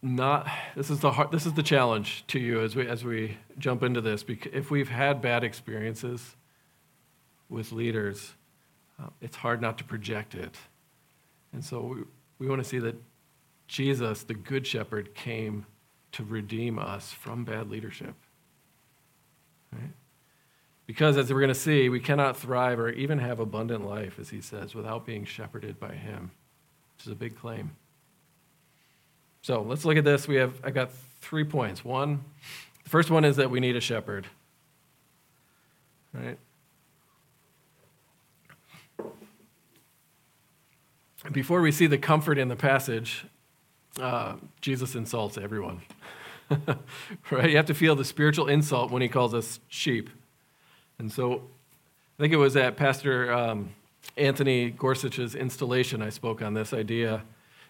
not 0.00 0.48
this 0.76 0.90
is 0.90 1.00
the 1.00 1.10
hard, 1.10 1.32
this 1.32 1.44
is 1.44 1.54
the 1.54 1.62
challenge 1.62 2.24
to 2.28 2.38
you 2.38 2.60
as 2.60 2.76
we 2.76 2.86
as 2.86 3.04
we 3.04 3.36
jump 3.58 3.82
into 3.82 4.00
this 4.00 4.22
because 4.22 4.52
if 4.54 4.70
we've 4.70 4.88
had 4.88 5.20
bad 5.20 5.42
experiences 5.42 6.36
with 7.48 7.72
leaders 7.72 8.32
uh, 9.00 9.08
it's 9.20 9.36
hard 9.36 9.60
not 9.60 9.78
to 9.78 9.84
project 9.84 10.34
it 10.34 10.56
and 11.52 11.64
so 11.64 11.80
we, 11.80 12.02
we 12.38 12.48
want 12.48 12.62
to 12.62 12.68
see 12.68 12.78
that 12.78 12.94
jesus 13.66 14.22
the 14.24 14.34
good 14.34 14.66
shepherd 14.66 15.14
came 15.14 15.66
to 16.12 16.24
redeem 16.24 16.78
us 16.78 17.12
from 17.12 17.44
bad 17.44 17.70
leadership 17.70 18.14
right 19.72 19.92
because 20.86 21.16
as 21.16 21.32
we're 21.32 21.40
going 21.40 21.48
to 21.48 21.54
see 21.54 21.88
we 21.88 22.00
cannot 22.00 22.36
thrive 22.36 22.78
or 22.78 22.90
even 22.90 23.18
have 23.18 23.40
abundant 23.40 23.86
life 23.86 24.18
as 24.18 24.30
he 24.30 24.40
says 24.40 24.74
without 24.74 25.04
being 25.04 25.24
shepherded 25.24 25.78
by 25.78 25.94
him 25.94 26.30
which 26.96 27.06
is 27.06 27.12
a 27.12 27.16
big 27.16 27.38
claim 27.38 27.70
so 29.42 29.62
let's 29.62 29.84
look 29.84 29.96
at 29.96 30.04
this. 30.04 30.28
We 30.28 30.36
have 30.36 30.60
I 30.62 30.70
got 30.70 30.90
three 31.20 31.44
points. 31.44 31.84
One, 31.84 32.24
the 32.84 32.90
first 32.90 33.10
one 33.10 33.24
is 33.24 33.36
that 33.36 33.50
we 33.50 33.60
need 33.60 33.76
a 33.76 33.80
shepherd. 33.80 34.26
Right? 36.12 36.38
Before 41.32 41.60
we 41.60 41.72
see 41.72 41.86
the 41.86 41.98
comfort 41.98 42.38
in 42.38 42.48
the 42.48 42.56
passage, 42.56 43.26
uh, 44.00 44.36
Jesus 44.60 44.94
insults 44.94 45.36
everyone. 45.36 45.82
right? 47.30 47.50
You 47.50 47.56
have 47.56 47.66
to 47.66 47.74
feel 47.74 47.96
the 47.96 48.04
spiritual 48.04 48.48
insult 48.48 48.92
when 48.92 49.02
he 49.02 49.08
calls 49.08 49.34
us 49.34 49.58
sheep. 49.68 50.10
And 50.98 51.10
so 51.10 51.42
I 52.18 52.22
think 52.22 52.32
it 52.32 52.36
was 52.36 52.56
at 52.56 52.76
Pastor 52.76 53.32
um, 53.32 53.70
Anthony 54.16 54.70
Gorsuch's 54.70 55.34
installation 55.34 56.02
I 56.02 56.10
spoke 56.10 56.40
on 56.40 56.54
this 56.54 56.72
idea 56.72 57.24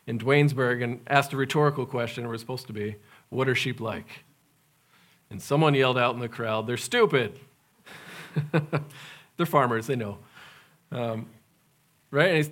in 0.06 0.18
Duanesburg 0.18 0.84
and 0.84 1.00
asked 1.06 1.32
a 1.32 1.36
rhetorical 1.36 1.86
question, 1.86 2.24
it 2.24 2.28
was 2.28 2.40
supposed 2.40 2.66
to 2.66 2.72
be, 2.72 2.96
What 3.30 3.48
are 3.48 3.54
sheep 3.54 3.80
like? 3.80 4.24
And 5.30 5.40
someone 5.40 5.74
yelled 5.74 5.98
out 5.98 6.14
in 6.14 6.20
the 6.20 6.28
crowd, 6.28 6.66
They're 6.66 6.76
stupid. 6.76 7.38
They're 9.36 9.46
farmers, 9.46 9.86
they 9.86 9.96
know. 9.96 10.18
Um, 10.92 11.26
right? 12.10 12.50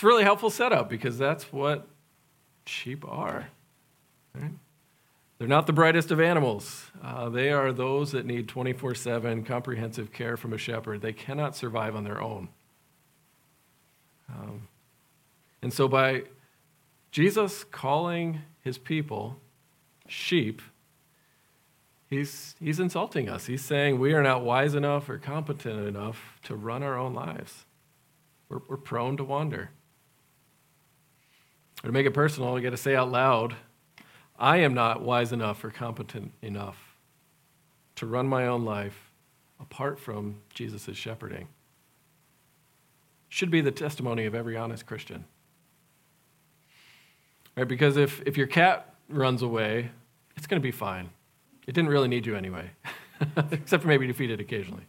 It's 0.00 0.04
a 0.04 0.06
really 0.06 0.24
helpful 0.24 0.48
setup 0.48 0.88
because 0.88 1.18
that's 1.18 1.52
what 1.52 1.86
sheep 2.64 3.04
are. 3.06 3.48
Right? 4.34 4.52
They're 5.36 5.46
not 5.46 5.66
the 5.66 5.74
brightest 5.74 6.10
of 6.10 6.18
animals. 6.18 6.86
Uh, 7.04 7.28
they 7.28 7.50
are 7.52 7.70
those 7.70 8.12
that 8.12 8.24
need 8.24 8.48
24 8.48 8.94
7 8.94 9.44
comprehensive 9.44 10.10
care 10.10 10.38
from 10.38 10.54
a 10.54 10.56
shepherd. 10.56 11.02
They 11.02 11.12
cannot 11.12 11.54
survive 11.54 11.94
on 11.94 12.04
their 12.04 12.22
own. 12.22 12.48
Um, 14.30 14.68
and 15.60 15.70
so, 15.70 15.86
by 15.86 16.22
Jesus 17.10 17.62
calling 17.62 18.40
his 18.62 18.78
people 18.78 19.38
sheep, 20.08 20.62
he's, 22.08 22.54
he's 22.58 22.80
insulting 22.80 23.28
us. 23.28 23.44
He's 23.44 23.62
saying 23.62 23.98
we 23.98 24.14
are 24.14 24.22
not 24.22 24.44
wise 24.44 24.74
enough 24.74 25.10
or 25.10 25.18
competent 25.18 25.86
enough 25.86 26.38
to 26.44 26.56
run 26.56 26.82
our 26.82 26.96
own 26.96 27.12
lives. 27.12 27.66
We're, 28.48 28.60
we're 28.66 28.78
prone 28.78 29.18
to 29.18 29.24
wander. 29.24 29.72
Or 31.82 31.88
to 31.88 31.92
make 31.92 32.06
it 32.06 32.12
personal, 32.12 32.58
you 32.58 32.62
got 32.62 32.70
to 32.70 32.76
say 32.76 32.94
out 32.94 33.10
loud, 33.10 33.56
I 34.38 34.58
am 34.58 34.74
not 34.74 35.02
wise 35.02 35.32
enough 35.32 35.62
or 35.64 35.70
competent 35.70 36.32
enough 36.42 36.96
to 37.96 38.06
run 38.06 38.26
my 38.26 38.46
own 38.46 38.64
life 38.64 39.10
apart 39.60 39.98
from 39.98 40.36
Jesus' 40.54 40.96
shepherding. 40.96 41.48
Should 43.28 43.50
be 43.50 43.60
the 43.60 43.70
testimony 43.70 44.24
of 44.26 44.34
every 44.34 44.56
honest 44.56 44.86
Christian. 44.86 45.24
Right? 47.56 47.68
Because 47.68 47.96
if, 47.96 48.22
if 48.26 48.36
your 48.36 48.46
cat 48.46 48.94
runs 49.08 49.42
away, 49.42 49.90
it's 50.36 50.46
going 50.46 50.60
to 50.60 50.66
be 50.66 50.70
fine. 50.72 51.10
It 51.66 51.72
didn't 51.72 51.90
really 51.90 52.08
need 52.08 52.26
you 52.26 52.36
anyway, 52.36 52.70
except 53.50 53.82
for 53.82 53.88
maybe 53.88 54.06
to 54.06 54.14
feed 54.14 54.30
it 54.30 54.40
occasionally. 54.40 54.84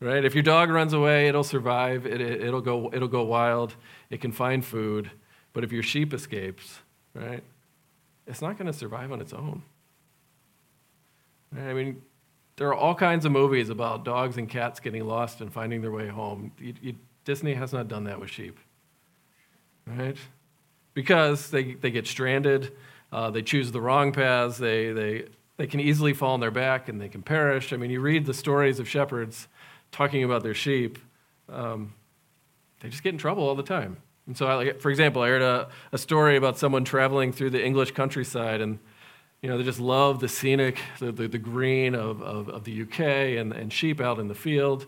Right? 0.00 0.24
If 0.24 0.34
your 0.34 0.42
dog 0.42 0.70
runs 0.70 0.92
away, 0.92 1.28
it'll 1.28 1.44
survive. 1.44 2.04
It, 2.04 2.20
it, 2.20 2.42
it'll, 2.42 2.60
go, 2.60 2.90
it'll 2.92 3.08
go 3.08 3.22
wild. 3.22 3.76
It 4.10 4.20
can 4.20 4.32
find 4.32 4.64
food. 4.64 5.10
But 5.54 5.64
if 5.64 5.72
your 5.72 5.82
sheep 5.82 6.12
escapes, 6.12 6.80
right, 7.14 7.42
it's 8.26 8.42
not 8.42 8.58
going 8.58 8.66
to 8.66 8.78
survive 8.78 9.10
on 9.10 9.22
its 9.22 9.32
own. 9.32 9.62
Right? 11.50 11.70
I 11.70 11.72
mean, 11.72 12.02
there 12.56 12.68
are 12.68 12.74
all 12.74 12.94
kinds 12.94 13.24
of 13.24 13.32
movies 13.32 13.70
about 13.70 14.04
dogs 14.04 14.36
and 14.36 14.48
cats 14.48 14.78
getting 14.78 15.06
lost 15.06 15.40
and 15.40 15.50
finding 15.50 15.80
their 15.80 15.92
way 15.92 16.08
home. 16.08 16.52
You, 16.60 16.74
you, 16.82 16.94
Disney 17.24 17.54
has 17.54 17.72
not 17.72 17.88
done 17.88 18.04
that 18.04 18.20
with 18.20 18.28
sheep. 18.28 18.58
Right? 19.86 20.18
because 20.94 21.50
they, 21.50 21.74
they 21.74 21.90
get 21.90 22.06
stranded, 22.06 22.72
uh, 23.12 23.30
they 23.30 23.42
choose 23.42 23.72
the 23.72 23.80
wrong 23.80 24.12
paths, 24.12 24.56
they, 24.56 24.92
they, 24.92 25.26
they 25.56 25.66
can 25.66 25.80
easily 25.80 26.14
fall 26.14 26.34
on 26.34 26.40
their 26.40 26.50
back 26.50 26.88
and 26.88 27.00
they 27.00 27.08
can 27.08 27.22
perish. 27.22 27.72
I 27.72 27.76
mean, 27.76 27.90
you 27.90 28.00
read 28.00 28.24
the 28.24 28.34
stories 28.34 28.78
of 28.78 28.88
shepherds 28.88 29.48
talking 29.92 30.24
about 30.24 30.42
their 30.42 30.54
sheep, 30.54 30.98
um, 31.52 31.92
they 32.80 32.88
just 32.88 33.02
get 33.02 33.12
in 33.12 33.18
trouble 33.18 33.46
all 33.46 33.54
the 33.54 33.62
time. 33.62 33.98
And 34.26 34.36
so, 34.36 34.46
I, 34.46 34.72
for 34.72 34.90
example, 34.90 35.22
I 35.22 35.28
heard 35.28 35.42
a, 35.42 35.68
a 35.92 35.98
story 35.98 36.36
about 36.36 36.58
someone 36.58 36.84
traveling 36.84 37.32
through 37.32 37.50
the 37.50 37.64
English 37.64 37.90
countryside 37.92 38.60
and 38.60 38.78
you 39.42 39.50
know, 39.50 39.58
they 39.58 39.64
just 39.64 39.80
love 39.80 40.20
the 40.20 40.28
scenic, 40.28 40.80
the, 41.00 41.12
the, 41.12 41.28
the 41.28 41.38
green 41.38 41.94
of, 41.94 42.22
of, 42.22 42.48
of, 42.48 42.64
the 42.64 42.80
UK 42.80 43.00
and, 43.38 43.52
and 43.52 43.70
sheep 43.70 44.00
out 44.00 44.18
in 44.18 44.28
the 44.28 44.34
field 44.34 44.86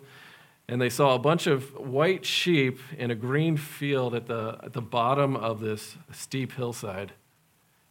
and 0.69 0.81
they 0.81 0.91
saw 0.91 1.15
a 1.15 1.19
bunch 1.19 1.47
of 1.47 1.75
white 1.77 2.25
sheep 2.25 2.81
in 2.99 3.11
a 3.11 3.15
green 3.15 3.57
field 3.57 4.15
at 4.15 4.27
the, 4.27 4.59
at 4.63 4.73
the 4.73 4.83
bottom 4.83 5.37
of 5.37 5.61
this 5.61 5.97
steep 6.13 6.53
hillside. 6.53 7.13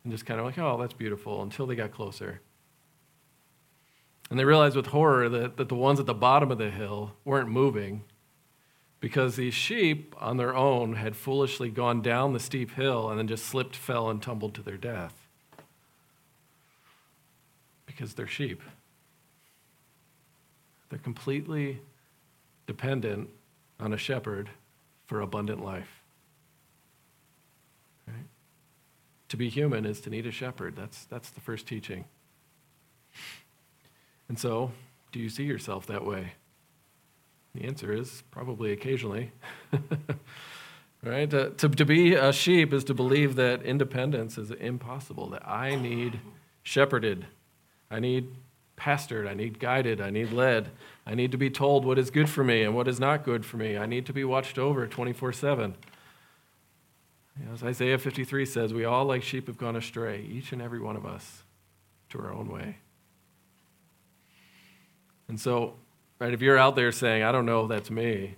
And 0.04 0.12
just 0.12 0.26
kind 0.26 0.40
of 0.40 0.46
like, 0.46 0.58
oh, 0.58 0.78
that's 0.80 0.94
beautiful, 0.94 1.42
until 1.42 1.66
they 1.66 1.76
got 1.76 1.92
closer. 1.92 2.42
And 4.30 4.38
they 4.38 4.46
realized 4.46 4.76
with 4.76 4.88
horror 4.88 5.30
that, 5.30 5.58
that 5.58 5.70
the 5.70 5.76
ones 5.76 6.00
at 6.00 6.06
the 6.06 6.14
bottom 6.14 6.52
of 6.52 6.58
the 6.58 6.70
hill 6.70 7.14
weren't 7.24 7.50
moving 7.50 8.04
because 9.06 9.36
these 9.36 9.54
sheep 9.54 10.16
on 10.18 10.38
their 10.38 10.56
own 10.56 10.96
had 10.96 11.16
foolishly 11.16 11.70
gone 11.70 12.02
down 12.02 12.34
the 12.34 12.40
steep 12.40 12.72
hill 12.72 13.08
and 13.08 13.20
then 13.20 13.28
just 13.28 13.46
slipped, 13.46 13.76
fell, 13.76 14.10
and 14.10 14.20
tumbled 14.20 14.56
to 14.56 14.64
their 14.64 14.78
death. 14.78 15.14
Because 17.86 18.16
they're 18.16 18.26
sheep. 18.26 18.64
They're 20.90 20.98
completely 20.98 21.82
dependent 22.66 23.30
on 23.80 23.94
a 23.94 23.98
shepherd 23.98 24.50
for 25.06 25.22
abundant 25.22 25.64
life. 25.64 26.02
Right? 28.08 28.26
To 29.30 29.38
be 29.38 29.50
human 29.50 29.86
is 29.86 30.02
to 30.02 30.10
need 30.10 30.26
a 30.26 30.32
shepherd. 30.32 30.76
That's, 30.76 31.06
that's 31.06 31.30
the 31.30 31.42
first 31.42 31.68
teaching. 31.68 32.06
And 34.28 34.40
so, 34.40 34.72
do 35.12 35.20
you 35.20 35.30
see 35.30 35.44
yourself 35.44 35.86
that 35.86 36.04
way? 36.04 36.32
The 37.56 37.66
answer 37.66 37.94
is 37.94 38.24
probably 38.32 38.74
occasionally. 38.74 39.32
right? 41.04 41.34
Uh, 41.34 41.50
to, 41.52 41.70
to 41.70 41.86
be 41.86 42.14
a 42.14 42.34
sheep 42.34 42.74
is 42.74 42.84
to 42.86 42.94
believe 42.94 43.36
that 43.36 43.62
independence 43.62 44.38
is 44.38 44.52
impossible, 44.52 45.30
that 45.30 45.48
I 45.48 45.76
need 45.76 46.20
shepherded, 46.64 47.28
I 47.90 48.00
need 48.00 48.36
pastored, 48.76 49.30
I 49.30 49.34
need 49.34 49.60
guided, 49.60 50.02
I 50.02 50.10
need 50.10 50.34
led, 50.34 50.72
I 51.06 51.16
need 51.16 51.32
to 51.32 51.38
be 51.38 51.50
told 51.50 51.86
what 51.86 51.98
is 51.98 52.10
good 52.10 52.30
for 52.30 52.44
me 52.44 52.64
and 52.64 52.76
what 52.76 52.88
is 52.88 53.00
not 53.00 53.24
good 53.24 53.46
for 53.46 53.58
me, 53.58 53.78
I 53.78 53.86
need 53.86 54.06
to 54.08 54.14
be 54.14 54.26
watched 54.26 54.58
over 54.58 54.86
24 54.88 55.32
7. 55.32 55.76
As 57.54 57.64
Isaiah 57.64 57.98
53 57.98 58.46
says, 58.46 58.74
we 58.74 58.86
all, 58.86 59.06
like 59.06 59.22
sheep, 59.22 59.48
have 59.48 59.58
gone 59.58 59.76
astray, 59.76 60.22
each 60.22 60.52
and 60.52 60.62
every 60.62 60.80
one 60.80 60.96
of 60.96 61.06
us, 61.06 61.44
to 62.10 62.20
our 62.20 62.34
own 62.34 62.50
way. 62.50 62.78
And 65.28 65.40
so, 65.40 65.76
right, 66.20 66.34
if 66.34 66.42
you're 66.42 66.58
out 66.58 66.76
there 66.76 66.92
saying, 66.92 67.24
I 67.24 67.32
don't 67.32 67.46
know, 67.46 67.68
that's 67.68 67.90
me, 67.92 68.36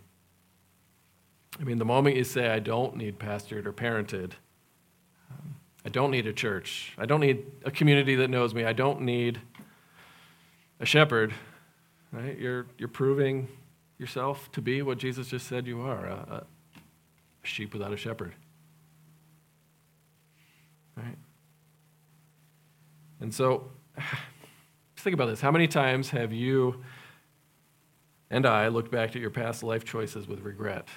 I 1.59 1.63
mean, 1.63 1.79
the 1.79 1.85
moment 1.85 2.15
you 2.15 2.23
say, 2.23 2.49
I 2.49 2.59
don't 2.59 2.95
need 2.97 3.17
pastored 3.19 3.65
or 3.65 3.73
parented, 3.73 4.33
um, 5.31 5.55
I 5.85 5.89
don't 5.89 6.11
need 6.11 6.27
a 6.27 6.33
church, 6.33 6.93
I 6.97 7.05
don't 7.05 7.21
need 7.21 7.45
a 7.65 7.71
community 7.71 8.15
that 8.15 8.29
knows 8.29 8.53
me, 8.53 8.63
I 8.63 8.73
don't 8.73 9.01
need 9.01 9.41
a 10.79 10.85
shepherd, 10.85 11.33
right? 12.11 12.37
You're, 12.37 12.67
you're 12.77 12.87
proving 12.87 13.47
yourself 13.97 14.51
to 14.51 14.61
be 14.61 14.81
what 14.83 14.99
Jesus 14.99 15.29
just 15.29 15.47
said 15.47 15.65
you 15.65 15.81
are 15.81 16.05
a, 16.05 16.45
a 17.43 17.47
sheep 17.47 17.73
without 17.73 17.91
a 17.91 17.97
shepherd. 17.97 18.35
Right? 20.95 21.17
And 23.19 23.33
so, 23.33 23.71
just 23.97 25.03
think 25.03 25.15
about 25.15 25.27
this. 25.27 25.41
How 25.41 25.51
many 25.51 25.67
times 25.67 26.11
have 26.11 26.31
you 26.31 26.83
and 28.29 28.45
I 28.45 28.67
looked 28.67 28.91
back 28.91 29.15
at 29.15 29.21
your 29.21 29.29
past 29.29 29.63
life 29.63 29.85
choices 29.85 30.27
with 30.27 30.41
regret? 30.41 30.87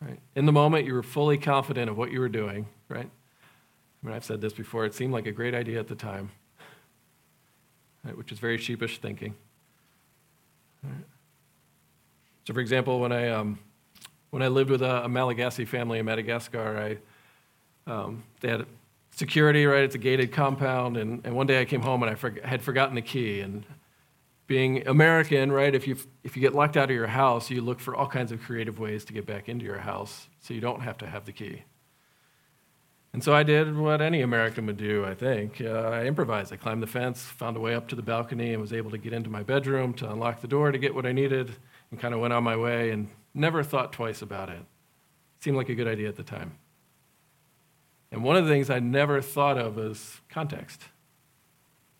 Right? 0.00 0.18
In 0.34 0.46
the 0.46 0.52
moment, 0.52 0.86
you 0.86 0.94
were 0.94 1.02
fully 1.02 1.38
confident 1.38 1.90
of 1.90 1.98
what 1.98 2.10
you 2.10 2.20
were 2.20 2.28
doing, 2.28 2.66
right? 2.88 3.10
I 4.02 4.06
mean, 4.06 4.16
I've 4.16 4.24
said 4.24 4.40
this 4.40 4.54
before. 4.54 4.86
It 4.86 4.94
seemed 4.94 5.12
like 5.12 5.26
a 5.26 5.32
great 5.32 5.54
idea 5.54 5.78
at 5.78 5.88
the 5.88 5.94
time, 5.94 6.30
right? 8.04 8.16
which 8.16 8.32
is 8.32 8.38
very 8.38 8.56
sheepish 8.56 8.98
thinking. 8.98 9.34
Right? 10.82 11.04
So, 12.46 12.54
for 12.54 12.60
example, 12.60 12.98
when 12.98 13.12
I, 13.12 13.28
um, 13.28 13.58
when 14.30 14.42
I 14.42 14.48
lived 14.48 14.70
with 14.70 14.82
a, 14.82 15.04
a 15.04 15.08
Malagasy 15.08 15.66
family 15.66 15.98
in 15.98 16.06
Madagascar, 16.06 16.98
I, 17.86 17.90
um, 17.90 18.22
they 18.40 18.48
had 18.48 18.64
security, 19.14 19.66
right? 19.66 19.82
It's 19.82 19.94
a 19.94 19.98
gated 19.98 20.32
compound. 20.32 20.96
And, 20.96 21.20
and 21.24 21.36
one 21.36 21.46
day 21.46 21.60
I 21.60 21.66
came 21.66 21.82
home 21.82 22.02
and 22.02 22.10
I 22.10 22.14
for, 22.14 22.34
had 22.42 22.62
forgotten 22.62 22.94
the 22.94 23.02
key. 23.02 23.40
And 23.40 23.66
being 24.50 24.84
American, 24.88 25.52
right, 25.52 25.76
if 25.76 25.86
you, 25.86 25.96
if 26.24 26.34
you 26.34 26.42
get 26.42 26.56
locked 26.56 26.76
out 26.76 26.90
of 26.90 26.96
your 26.96 27.06
house, 27.06 27.50
you 27.50 27.60
look 27.60 27.78
for 27.78 27.94
all 27.94 28.08
kinds 28.08 28.32
of 28.32 28.42
creative 28.42 28.80
ways 28.80 29.04
to 29.04 29.12
get 29.12 29.24
back 29.24 29.48
into 29.48 29.64
your 29.64 29.78
house 29.78 30.26
so 30.40 30.52
you 30.52 30.60
don't 30.60 30.80
have 30.80 30.98
to 30.98 31.06
have 31.06 31.24
the 31.24 31.30
key. 31.30 31.62
And 33.12 33.22
so 33.22 33.32
I 33.32 33.44
did 33.44 33.76
what 33.76 34.00
any 34.00 34.22
American 34.22 34.66
would 34.66 34.76
do, 34.76 35.04
I 35.04 35.14
think. 35.14 35.60
Uh, 35.60 35.90
I 35.92 36.04
improvised. 36.06 36.52
I 36.52 36.56
climbed 36.56 36.82
the 36.82 36.88
fence, 36.88 37.22
found 37.22 37.56
a 37.56 37.60
way 37.60 37.76
up 37.76 37.86
to 37.90 37.94
the 37.94 38.02
balcony, 38.02 38.52
and 38.52 38.60
was 38.60 38.72
able 38.72 38.90
to 38.90 38.98
get 38.98 39.12
into 39.12 39.30
my 39.30 39.44
bedroom 39.44 39.94
to 39.94 40.10
unlock 40.10 40.40
the 40.40 40.48
door 40.48 40.72
to 40.72 40.78
get 40.78 40.96
what 40.96 41.06
I 41.06 41.12
needed, 41.12 41.52
and 41.92 42.00
kind 42.00 42.12
of 42.12 42.18
went 42.18 42.32
on 42.32 42.42
my 42.42 42.56
way 42.56 42.90
and 42.90 43.06
never 43.32 43.62
thought 43.62 43.92
twice 43.92 44.20
about 44.20 44.48
it. 44.48 44.64
Seemed 45.38 45.58
like 45.58 45.68
a 45.68 45.76
good 45.76 45.86
idea 45.86 46.08
at 46.08 46.16
the 46.16 46.24
time. 46.24 46.58
And 48.10 48.24
one 48.24 48.36
of 48.36 48.46
the 48.46 48.50
things 48.50 48.68
I 48.68 48.80
never 48.80 49.22
thought 49.22 49.58
of 49.58 49.76
was 49.76 50.20
context. 50.28 50.82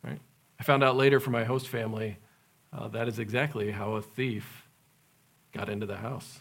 Right? 0.02 0.18
I 0.58 0.64
found 0.64 0.82
out 0.82 0.96
later 0.96 1.20
from 1.20 1.34
my 1.34 1.44
host 1.44 1.68
family 1.68 2.18
uh, 2.72 2.88
that 2.88 3.08
is 3.08 3.18
exactly 3.18 3.70
how 3.70 3.94
a 3.94 4.02
thief 4.02 4.66
got 5.52 5.68
into 5.68 5.86
the 5.86 5.96
house. 5.96 6.40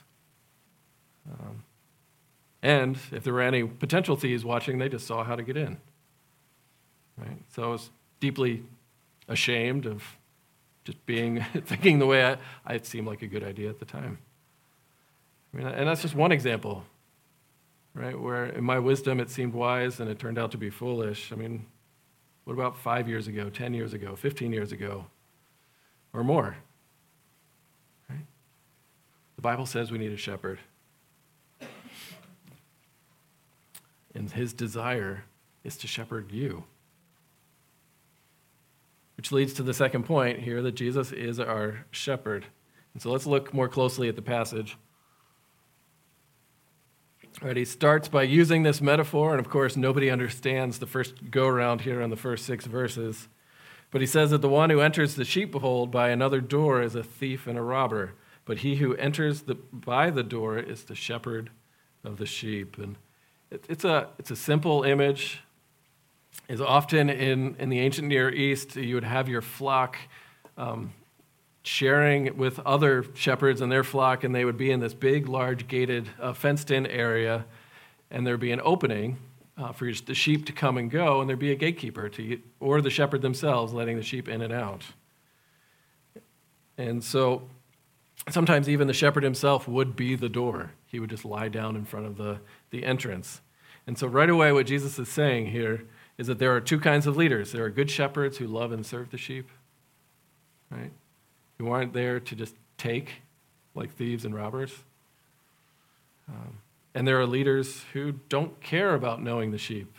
Um, 1.30 1.64
and 2.62 2.98
if 3.12 3.24
there 3.24 3.34
were 3.34 3.42
any 3.42 3.64
potential 3.64 4.16
thieves 4.16 4.44
watching, 4.44 4.78
they 4.78 4.90
just 4.90 5.08
saw 5.08 5.24
how 5.24 5.36
to 5.36 5.44
get 5.44 5.58
in. 5.58 5.78
Right? 7.18 7.38
So 7.50 7.64
I 7.64 7.68
was 7.68 7.90
deeply 8.20 8.64
ashamed 9.28 9.86
of 9.86 10.04
just 10.84 11.04
being 11.06 11.44
thinking 11.66 12.00
the 12.00 12.06
way 12.06 12.38
I, 12.66 12.74
it 12.74 12.86
seemed 12.86 13.08
like 13.08 13.22
a 13.22 13.28
good 13.28 13.44
idea 13.44 13.70
at 13.70 13.80
the 13.80 13.86
time. 13.86 14.20
I 15.54 15.58
mean, 15.58 15.68
and 15.68 15.88
that's 15.88 16.02
just 16.02 16.16
one 16.16 16.32
example, 16.32 16.84
right? 17.94 18.20
Where 18.20 18.46
in 18.46 18.64
my 18.64 18.78
wisdom 18.78 19.20
it 19.20 19.30
seemed 19.32 19.54
wise 19.54 20.00
and 20.00 20.10
it 20.10 20.20
turned 20.20 20.38
out 20.38 20.52
to 20.52 20.58
be 20.58 20.70
foolish. 20.70 21.32
I 21.32 21.36
mean, 21.36 21.66
what 22.44 22.54
about 22.54 22.78
five 22.78 23.08
years 23.08 23.28
ago, 23.28 23.50
10 23.50 23.74
years 23.74 23.94
ago, 23.94 24.16
15 24.16 24.54
years 24.54 24.72
ago? 24.72 25.06
Or 26.14 26.24
more. 26.24 26.58
Right? 28.10 28.26
The 29.36 29.42
Bible 29.42 29.66
says 29.66 29.92
we 29.92 29.98
need 29.98 30.12
a 30.12 30.18
shepherd. 30.18 30.60
And 34.16 34.32
his 34.32 34.54
desire 34.54 35.26
is 35.64 35.78
to 35.78 35.88
shepherd 35.88 36.32
you. 36.32 36.64
Which 39.18 39.32
leads 39.32 39.54
to 39.54 39.64
the 39.64 39.74
second 39.74 40.04
point 40.04 40.40
here 40.40 40.62
that 40.62 40.74
Jesus 40.74 41.12
is 41.12 41.40
our 41.40 41.86
shepherd. 41.92 42.46
And 42.94 43.02
so 43.02 43.12
let's 43.12 43.26
look 43.26 43.54
more 43.54 43.68
closely 43.68 44.08
at 44.10 44.16
the 44.16 44.22
passage. 44.22 44.78
All 47.42 47.48
right, 47.48 47.56
he 47.56 47.66
starts 47.66 48.08
by 48.08 48.24
using 48.24 48.64
this 48.64 48.82
metaphor, 48.82 49.32
and 49.32 49.40
of 49.40 49.50
course, 49.50 49.78
nobody 49.78 50.10
understands 50.10 50.80
the 50.80 50.88
first 50.88 51.32
go 51.32 51.48
around 51.48 51.82
here 51.82 52.02
on 52.02 52.10
the 52.10 52.18
first 52.18 52.46
six 52.46 52.66
verses. 52.66 53.30
But 53.92 54.02
he 54.02 54.08
says 54.08 54.30
that 54.32 54.42
the 54.42 54.50
one 54.50 54.70
who 54.70 54.82
enters 54.82 55.16
the 55.16 55.26
sheepfold 55.26 55.92
by 55.92 56.10
another 56.10 56.42
door 56.42 56.82
is 56.82 56.96
a 56.96 57.04
thief 57.04 57.48
and 57.48 57.58
a 57.58 57.62
robber. 57.62 58.14
But 58.46 58.60
he 58.60 58.76
who 58.76 58.96
enters 58.96 59.44
the, 59.44 59.56
by 59.56 60.10
the 60.10 60.24
door 60.24 60.58
is 60.58 60.84
the 60.84 60.96
shepherd 60.96 61.50
of 62.04 62.18
the 62.18 62.26
sheep. 62.26 62.78
And 62.78 62.98
it, 63.50 63.66
it's, 63.68 63.84
a, 63.84 64.10
it's 64.20 64.32
a 64.32 64.36
simple 64.36 64.84
image. 64.84 65.42
Is 66.48 66.62
often 66.62 67.10
in, 67.10 67.56
in 67.58 67.70
the 67.70 67.80
ancient 67.80 68.08
Near 68.08 68.30
East, 68.30 68.76
you 68.76 68.96
would 68.96 69.04
have 69.04 69.28
your 69.28 69.42
flock 69.42 69.98
um, 70.58 70.94
sharing 71.64 72.38
with 72.38 72.60
other 72.60 73.06
shepherds 73.14 73.62
and 73.62 73.72
their 73.72 73.84
flock, 73.84 74.24
and 74.24 74.34
they 74.34 74.46
would 74.46 74.58
be 74.58 74.72
in 74.72 74.80
this 74.80 74.94
big, 74.94 75.28
large, 75.28 75.68
gated, 75.68 76.10
uh, 76.20 76.34
fenced 76.34 76.72
in 76.72 76.88
area, 76.88 77.46
and 78.10 78.26
there'd 78.26 78.40
be 78.40 78.52
an 78.52 78.62
opening 78.64 79.18
uh, 79.60 79.72
for 79.72 79.92
the 79.92 80.14
sheep 80.14 80.46
to 80.46 80.54
come 80.54 80.78
and 80.78 80.90
go, 80.90 81.20
and 81.20 81.30
there'd 81.30 81.40
be 81.40 81.52
a 81.52 81.56
gatekeeper 81.56 82.10
to, 82.10 82.40
or 82.60 82.82
the 82.82 82.90
shepherd 82.90 83.22
themselves 83.22 83.74
letting 83.74 83.98
the 83.98 84.04
sheep 84.04 84.28
in 84.28 84.42
and 84.42 84.54
out. 84.54 84.84
And 86.78 87.04
so 87.04 87.44
sometimes 88.30 88.70
even 88.70 88.88
the 88.88 88.94
shepherd 88.94 89.24
himself 89.24 89.68
would 89.68 89.96
be 89.96 90.16
the 90.16 90.30
door. 90.30 90.72
He 90.88 91.00
would 91.00 91.10
just 91.10 91.26
lie 91.26 91.50
down 91.50 91.76
in 91.76 91.86
front 91.86 92.06
of 92.06 92.18
the, 92.18 92.40
the 92.72 92.86
entrance. 92.86 93.42
And 93.86 93.98
so, 93.98 94.08
right 94.08 94.30
away, 94.30 94.52
what 94.52 94.66
Jesus 94.66 94.98
is 94.98 95.10
saying 95.10 95.48
here 95.48 95.84
is 96.18 96.28
that 96.28 96.40
there 96.40 96.56
are 96.56 96.62
two 96.62 96.80
kinds 96.80 97.08
of 97.08 97.18
leaders 97.18 97.52
there 97.52 97.66
are 97.66 97.70
good 97.70 97.90
shepherds 97.90 98.38
who 98.38 98.48
love 98.48 98.72
and 98.72 98.86
serve 98.86 99.10
the 99.10 99.18
sheep, 99.18 99.50
right? 100.70 100.92
Who 101.58 101.70
aren't 101.70 101.94
there 101.94 102.20
to 102.20 102.36
just 102.36 102.56
take 102.78 103.22
like 103.76 103.94
thieves 103.96 104.26
and 104.26 104.34
robbers. 104.34 104.74
Um, 106.28 106.58
and 107.00 107.08
there 107.08 107.18
are 107.18 107.26
leaders 107.26 107.86
who 107.94 108.12
don't 108.28 108.60
care 108.60 108.94
about 108.94 109.24
knowing 109.24 109.52
the 109.52 109.58
sheep 109.58 109.96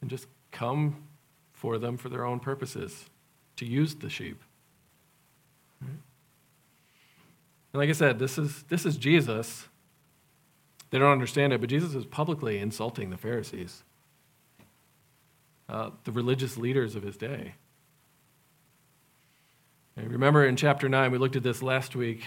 and 0.00 0.08
just 0.08 0.26
come 0.50 0.96
for 1.52 1.76
them 1.76 1.98
for 1.98 2.08
their 2.08 2.24
own 2.24 2.40
purposes, 2.40 3.10
to 3.56 3.66
use 3.66 3.96
the 3.96 4.08
sheep. 4.08 4.42
And 5.82 6.00
like 7.74 7.90
I 7.90 7.92
said, 7.92 8.18
this 8.18 8.38
is, 8.38 8.62
this 8.70 8.86
is 8.86 8.96
Jesus. 8.96 9.68
They 10.88 10.98
don't 10.98 11.12
understand 11.12 11.52
it, 11.52 11.60
but 11.60 11.68
Jesus 11.68 11.94
is 11.94 12.06
publicly 12.06 12.58
insulting 12.58 13.10
the 13.10 13.18
Pharisees, 13.18 13.82
uh, 15.68 15.90
the 16.04 16.12
religious 16.12 16.56
leaders 16.56 16.94
of 16.94 17.02
his 17.02 17.18
day. 17.18 17.56
And 19.98 20.10
remember 20.10 20.46
in 20.46 20.56
chapter 20.56 20.88
9, 20.88 21.12
we 21.12 21.18
looked 21.18 21.36
at 21.36 21.42
this 21.42 21.62
last 21.62 21.94
week. 21.94 22.22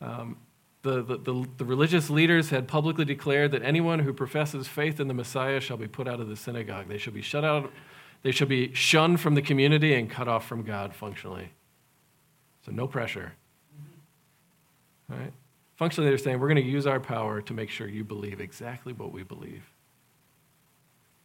Um, 0.00 0.38
the, 0.84 1.02
the, 1.02 1.16
the, 1.16 1.48
the, 1.56 1.64
religious 1.64 2.10
leaders 2.10 2.50
had 2.50 2.68
publicly 2.68 3.06
declared 3.06 3.52
that 3.52 3.62
anyone 3.62 4.00
who 4.00 4.12
professes 4.12 4.68
faith 4.68 5.00
in 5.00 5.08
the 5.08 5.14
Messiah 5.14 5.58
shall 5.58 5.78
be 5.78 5.88
put 5.88 6.06
out 6.06 6.20
of 6.20 6.28
the 6.28 6.36
synagogue. 6.36 6.88
They 6.88 6.98
shall 6.98 7.14
be 7.14 7.22
shut 7.22 7.42
out, 7.42 7.72
they 8.22 8.30
shall 8.30 8.46
be 8.46 8.72
shunned 8.74 9.18
from 9.18 9.34
the 9.34 9.40
community 9.40 9.94
and 9.94 10.10
cut 10.10 10.28
off 10.28 10.46
from 10.46 10.62
God 10.62 10.94
functionally. 10.94 11.52
So 12.66 12.72
no 12.72 12.86
pressure. 12.86 13.32
Right? 15.08 15.32
Functionally, 15.76 16.10
they're 16.10 16.18
saying 16.18 16.38
we're 16.38 16.48
going 16.48 16.62
to 16.62 16.70
use 16.70 16.86
our 16.86 17.00
power 17.00 17.40
to 17.40 17.54
make 17.54 17.70
sure 17.70 17.88
you 17.88 18.04
believe 18.04 18.38
exactly 18.38 18.92
what 18.92 19.10
we 19.10 19.22
believe. 19.22 19.64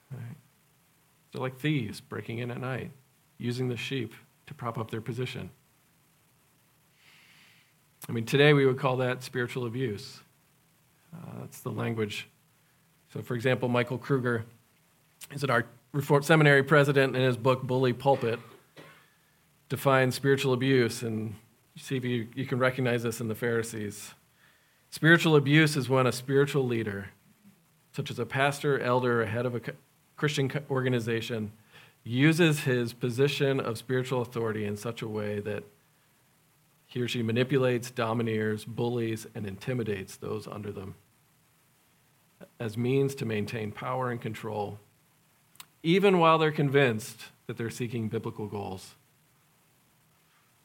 Right? 0.09 0.37
They're 1.33 1.41
like 1.41 1.59
thieves 1.59 1.99
breaking 1.99 2.39
in 2.39 2.49
at 2.49 2.61
night, 2.61 2.91
using 3.37 3.67
the 3.67 3.77
sheep 3.77 4.13
to 4.47 4.53
prop 4.53 4.77
up 4.77 4.89
their 4.89 5.01
position. 5.01 5.49
I 8.07 8.11
mean, 8.11 8.25
today 8.25 8.53
we 8.53 8.65
would 8.65 8.79
call 8.79 8.97
that 8.97 9.23
spiritual 9.23 9.65
abuse. 9.65 10.19
Uh, 11.13 11.41
that's 11.41 11.61
the 11.61 11.71
language. 11.71 12.27
So, 13.13 13.21
for 13.21 13.35
example, 13.35 13.67
Michael 13.67 13.97
Kruger 13.97 14.45
is 15.31 15.43
an 15.43 15.49
RTS 15.49 16.23
Seminary 16.23 16.63
president 16.63 17.15
in 17.15 17.21
his 17.21 17.37
book 17.37 17.63
Bully 17.63 17.93
Pulpit 17.93 18.39
defines 19.69 20.15
spiritual 20.15 20.53
abuse 20.53 21.01
and 21.03 21.35
see 21.75 21.97
if 21.97 22.05
you, 22.05 22.27
you 22.35 22.45
can 22.45 22.59
recognize 22.59 23.03
this 23.03 23.21
in 23.21 23.27
the 23.27 23.35
Pharisees. 23.35 24.13
Spiritual 24.91 25.35
abuse 25.35 25.75
is 25.75 25.87
when 25.87 26.07
a 26.07 26.11
spiritual 26.11 26.65
leader, 26.65 27.09
such 27.91 28.09
as 28.09 28.19
a 28.19 28.25
pastor, 28.25 28.79
elder, 28.79 29.21
or 29.21 29.25
head 29.25 29.45
of 29.45 29.55
a 29.55 29.61
Christian 30.15 30.51
organization, 30.69 31.51
uses 32.03 32.61
his 32.61 32.93
position 32.93 33.59
of 33.59 33.77
spiritual 33.77 34.21
authority 34.21 34.65
in 34.65 34.75
such 34.75 35.01
a 35.01 35.07
way 35.07 35.39
that 35.39 35.63
he 36.89 36.99
or 37.01 37.07
she 37.07 37.23
manipulates, 37.23 37.91
domineers, 37.91 38.65
bullies, 38.65 39.27
and 39.35 39.45
intimidates 39.45 40.17
those 40.17 40.47
under 40.47 40.71
them 40.71 40.95
as 42.59 42.77
means 42.77 43.15
to 43.15 43.25
maintain 43.25 43.71
power 43.71 44.09
and 44.09 44.19
control, 44.19 44.79
even 45.83 46.19
while 46.19 46.37
they're 46.37 46.51
convinced 46.51 47.25
that 47.47 47.57
they're 47.57 47.69
seeking 47.69 48.09
biblical 48.09 48.47
goals. 48.47 48.95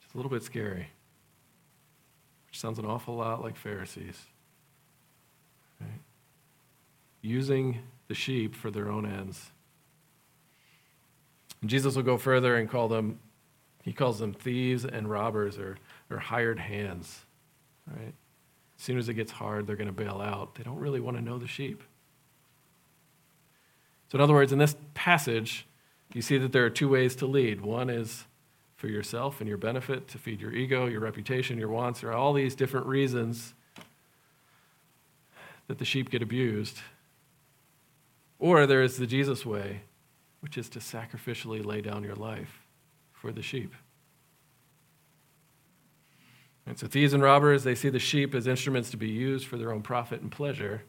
It's 0.03 0.13
a 0.13 0.17
little 0.17 0.31
bit 0.31 0.43
scary, 0.43 0.89
which 2.47 2.59
sounds 2.59 2.79
an 2.79 2.85
awful 2.85 3.15
lot 3.15 3.41
like 3.41 3.55
Pharisees. 3.55 4.19
Right? 5.79 6.01
Using 7.21 7.79
the 8.07 8.15
sheep 8.15 8.55
for 8.55 8.71
their 8.71 8.89
own 8.89 9.05
ends. 9.05 9.51
And 11.61 11.69
Jesus 11.69 11.95
will 11.95 12.03
go 12.03 12.17
further 12.17 12.55
and 12.55 12.69
call 12.69 12.87
them, 12.87 13.19
he 13.85 13.93
calls 13.93 14.17
them 14.17 14.33
thieves 14.33 14.83
and 14.83 15.07
robbers 15.07 15.59
or, 15.59 15.77
or 16.09 16.17
hired 16.17 16.59
hands. 16.59 17.23
Right? 17.87 18.15
As 18.77 18.83
soon 18.83 18.97
as 18.97 19.07
it 19.07 19.13
gets 19.13 19.31
hard, 19.31 19.67
they're 19.67 19.75
going 19.75 19.87
to 19.87 19.93
bail 19.93 20.19
out. 20.19 20.55
They 20.55 20.63
don't 20.63 20.79
really 20.79 20.99
want 20.99 21.17
to 21.17 21.23
know 21.23 21.37
the 21.37 21.47
sheep. 21.47 21.83
So, 24.11 24.17
in 24.17 24.21
other 24.21 24.33
words, 24.33 24.51
in 24.51 24.57
this 24.57 24.75
passage, 24.95 25.67
you 26.13 26.23
see 26.23 26.39
that 26.39 26.51
there 26.51 26.65
are 26.65 26.69
two 26.71 26.89
ways 26.89 27.15
to 27.17 27.27
lead. 27.27 27.61
One 27.61 27.91
is 27.91 28.25
for 28.75 28.87
yourself 28.87 29.39
and 29.39 29.47
your 29.47 29.57
benefit, 29.57 30.07
to 30.09 30.17
feed 30.17 30.41
your 30.41 30.51
ego, 30.51 30.87
your 30.87 30.99
reputation, 30.99 31.59
your 31.59 31.69
wants. 31.69 32.01
There 32.01 32.09
are 32.09 32.17
all 32.17 32.33
these 32.33 32.55
different 32.55 32.87
reasons 32.87 33.53
that 35.67 35.77
the 35.77 35.85
sheep 35.85 36.09
get 36.09 36.23
abused. 36.23 36.79
Or 38.39 38.65
there 38.65 38.81
is 38.81 38.97
the 38.97 39.07
Jesus 39.07 39.45
way, 39.45 39.81
which 40.39 40.57
is 40.57 40.69
to 40.69 40.79
sacrificially 40.79 41.63
lay 41.63 41.81
down 41.81 42.03
your 42.03 42.15
life 42.15 42.64
for 43.25 43.31
the 43.31 43.41
sheep. 43.41 43.73
And 46.67 46.77
so 46.77 46.85
thieves 46.85 47.11
and 47.11 47.23
robbers, 47.23 47.63
they 47.63 47.73
see 47.73 47.89
the 47.89 47.97
sheep 47.97 48.35
as 48.35 48.45
instruments 48.45 48.91
to 48.91 48.97
be 48.97 49.09
used 49.09 49.47
for 49.47 49.57
their 49.57 49.71
own 49.71 49.81
profit 49.81 50.21
and 50.21 50.31
pleasure. 50.31 50.83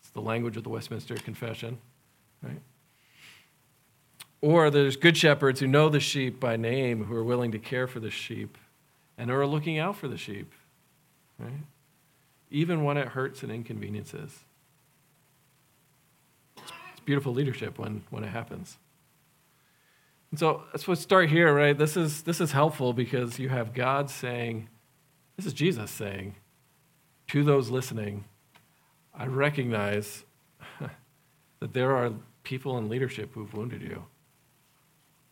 It's 0.00 0.08
the 0.10 0.22
language 0.22 0.56
of 0.56 0.64
the 0.64 0.70
Westminster 0.70 1.14
Confession, 1.14 1.76
right? 2.42 2.60
Or 4.40 4.70
there's 4.70 4.96
good 4.96 5.18
shepherds 5.18 5.60
who 5.60 5.66
know 5.66 5.90
the 5.90 6.00
sheep 6.00 6.40
by 6.40 6.56
name, 6.56 7.04
who 7.04 7.14
are 7.14 7.24
willing 7.24 7.52
to 7.52 7.58
care 7.58 7.86
for 7.86 8.00
the 8.00 8.10
sheep 8.10 8.56
and 9.18 9.28
who 9.28 9.36
are 9.36 9.46
looking 9.46 9.78
out 9.78 9.96
for 9.96 10.08
the 10.08 10.16
sheep, 10.16 10.54
right? 11.38 11.52
Even 12.50 12.82
when 12.82 12.96
it 12.96 13.08
hurts 13.08 13.42
and 13.42 13.52
inconveniences. 13.52 14.38
It's 16.56 17.00
beautiful 17.04 17.34
leadership 17.34 17.78
when, 17.78 18.04
when 18.08 18.24
it 18.24 18.28
happens. 18.30 18.78
And 20.32 20.38
so 20.40 20.62
let's 20.72 21.00
start 21.00 21.28
here, 21.28 21.54
right? 21.54 21.76
This 21.76 21.94
is, 21.94 22.22
this 22.22 22.40
is 22.40 22.52
helpful 22.52 22.94
because 22.94 23.38
you 23.38 23.50
have 23.50 23.74
God 23.74 24.08
saying, 24.08 24.68
this 25.36 25.44
is 25.44 25.52
Jesus 25.52 25.90
saying 25.90 26.34
to 27.28 27.44
those 27.44 27.68
listening, 27.68 28.24
I 29.14 29.26
recognize 29.26 30.24
that 31.60 31.74
there 31.74 31.94
are 31.94 32.12
people 32.44 32.78
in 32.78 32.88
leadership 32.88 33.34
who've 33.34 33.52
wounded 33.52 33.82
you. 33.82 34.04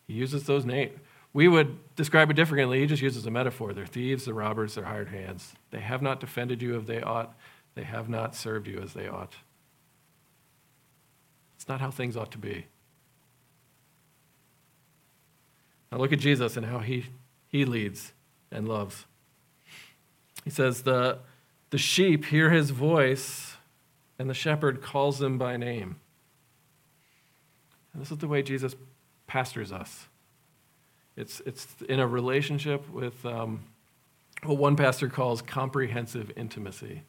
He 0.06 0.12
uses 0.12 0.44
those 0.44 0.66
names. 0.66 0.98
We 1.32 1.48
would 1.48 1.78
describe 1.96 2.30
it 2.30 2.34
differently. 2.34 2.80
He 2.80 2.86
just 2.86 3.02
uses 3.02 3.24
a 3.24 3.30
metaphor. 3.30 3.72
They're 3.72 3.86
thieves, 3.86 4.26
they're 4.26 4.34
robbers, 4.34 4.74
they're 4.74 4.84
hired 4.84 5.08
hands. 5.08 5.54
They 5.70 5.80
have 5.80 6.02
not 6.02 6.20
defended 6.20 6.60
you 6.60 6.76
as 6.76 6.84
they 6.84 7.00
ought, 7.00 7.34
they 7.74 7.84
have 7.84 8.10
not 8.10 8.34
served 8.34 8.66
you 8.66 8.80
as 8.80 8.92
they 8.92 9.08
ought. 9.08 9.34
It's 11.56 11.68
not 11.68 11.80
how 11.80 11.90
things 11.90 12.18
ought 12.18 12.32
to 12.32 12.38
be. 12.38 12.66
Now 15.90 15.98
look 15.98 16.12
at 16.12 16.20
Jesus 16.20 16.56
and 16.56 16.66
how 16.66 16.78
he, 16.78 17.06
he 17.48 17.64
leads 17.64 18.12
and 18.52 18.68
loves. 18.68 19.06
He 20.44 20.50
says, 20.50 20.82
the, 20.82 21.18
the 21.70 21.78
sheep 21.78 22.26
hear 22.26 22.50
his 22.50 22.70
voice, 22.70 23.56
and 24.18 24.30
the 24.30 24.34
shepherd 24.34 24.82
calls 24.82 25.18
them 25.18 25.38
by 25.38 25.56
name. 25.56 25.96
And 27.92 28.02
this 28.02 28.10
is 28.10 28.18
the 28.18 28.28
way 28.28 28.42
Jesus 28.42 28.74
pastors 29.26 29.72
us. 29.72 30.06
It's, 31.16 31.40
it's 31.44 31.66
in 31.88 32.00
a 32.00 32.06
relationship 32.06 32.88
with 32.90 33.26
um, 33.26 33.64
what 34.44 34.58
one 34.58 34.76
pastor 34.76 35.08
calls 35.08 35.42
comprehensive 35.42 36.32
intimacy. 36.36 37.02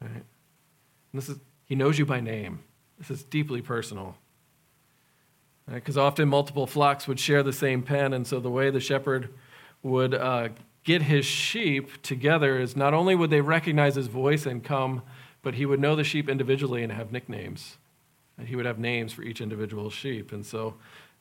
Right? 0.00 0.10
And 0.12 0.24
this 1.12 1.28
is, 1.28 1.38
he 1.66 1.74
knows 1.74 1.98
you 1.98 2.06
by 2.06 2.20
name. 2.20 2.60
This 2.98 3.10
is 3.10 3.24
deeply 3.24 3.60
personal. 3.60 4.16
Because 5.68 5.96
right? 5.96 6.02
often 6.02 6.28
multiple 6.28 6.66
flocks 6.66 7.06
would 7.06 7.20
share 7.20 7.42
the 7.42 7.52
same 7.52 7.82
pen, 7.82 8.12
and 8.12 8.26
so 8.26 8.40
the 8.40 8.50
way 8.50 8.70
the 8.70 8.80
shepherd 8.80 9.30
would 9.82 10.14
uh, 10.14 10.48
get 10.84 11.02
his 11.02 11.24
sheep 11.24 12.02
together 12.02 12.58
is 12.58 12.76
not 12.76 12.94
only 12.94 13.14
would 13.14 13.30
they 13.30 13.40
recognize 13.40 13.94
his 13.94 14.06
voice 14.06 14.46
and 14.46 14.64
come, 14.64 15.02
but 15.42 15.54
he 15.54 15.66
would 15.66 15.80
know 15.80 15.96
the 15.96 16.04
sheep 16.04 16.28
individually 16.28 16.82
and 16.82 16.92
have 16.92 17.12
nicknames. 17.12 17.76
And 18.36 18.48
he 18.48 18.56
would 18.56 18.66
have 18.66 18.78
names 18.78 19.12
for 19.12 19.22
each 19.22 19.40
individual 19.40 19.90
sheep. 19.90 20.32
And 20.32 20.44
so 20.44 20.74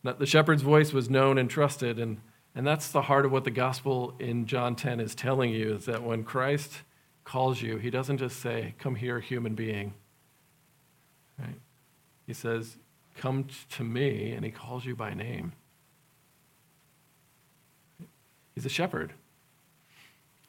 the 0.04 0.26
shepherd's 0.26 0.62
voice 0.62 0.94
was 0.94 1.10
known 1.10 1.38
and 1.38 1.50
trusted. 1.50 2.00
And, 2.00 2.20
and 2.56 2.66
that's 2.66 2.92
the 2.92 3.04
heart 3.04 3.26
of 3.26 3.32
what 3.32 3.44
the 3.44 3.52
gospel 3.52 4.14
in 4.20 4.46
John 4.46 4.76
10 4.76 5.00
is 5.00 5.16
telling 5.16 5.52
you 5.52 5.76
is 5.76 5.86
that 5.86 6.04
when 6.04 6.24
Christ 6.24 6.82
calls 7.24 7.62
you, 7.62 7.78
he 7.78 7.90
doesn't 7.90 8.18
just 8.18 8.40
say, 8.40 8.74
Come 8.80 8.96
here, 8.96 9.20
human 9.20 9.54
being. 9.54 9.94
Right? 11.38 11.60
He 12.26 12.34
says, 12.34 12.78
Come 13.20 13.48
to 13.72 13.84
me, 13.84 14.32
and 14.32 14.46
he 14.46 14.52
calls 14.52 14.86
you 14.86 14.96
by 14.96 15.14
name. 15.14 15.52
He's 18.56 18.66
a 18.66 18.70
shepherd. 18.70 19.12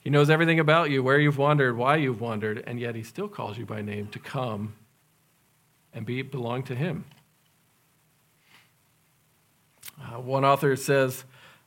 He 0.04 0.08
knows 0.08 0.30
everything 0.30 0.60
about 0.60 0.88
you, 0.88 1.02
where 1.02 1.18
you've 1.18 1.36
wandered, 1.36 1.76
why 1.76 1.96
you've 1.96 2.20
wandered, 2.20 2.62
and 2.68 2.78
yet 2.78 2.94
he 2.94 3.02
still 3.02 3.26
calls 3.26 3.58
you 3.58 3.66
by 3.66 3.82
name 3.82 4.06
to 4.12 4.20
come 4.20 4.74
and 5.92 6.06
be 6.06 6.22
belong 6.22 6.62
to 6.62 6.76
him. 6.76 7.06
Uh, 10.00 10.20
one 10.20 10.44
author 10.44 10.76
says 10.76 11.24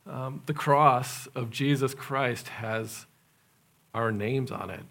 um, 0.09 0.41
the 0.45 0.53
cross 0.53 1.27
of 1.35 1.49
Jesus 1.49 1.93
Christ 1.93 2.47
has 2.47 3.07
our 3.93 4.09
names 4.09 4.51
on 4.51 4.69
it, 4.69 4.85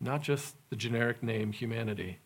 not 0.00 0.22
just 0.22 0.54
the 0.70 0.76
generic 0.76 1.22
name 1.22 1.52
humanity. 1.52 2.16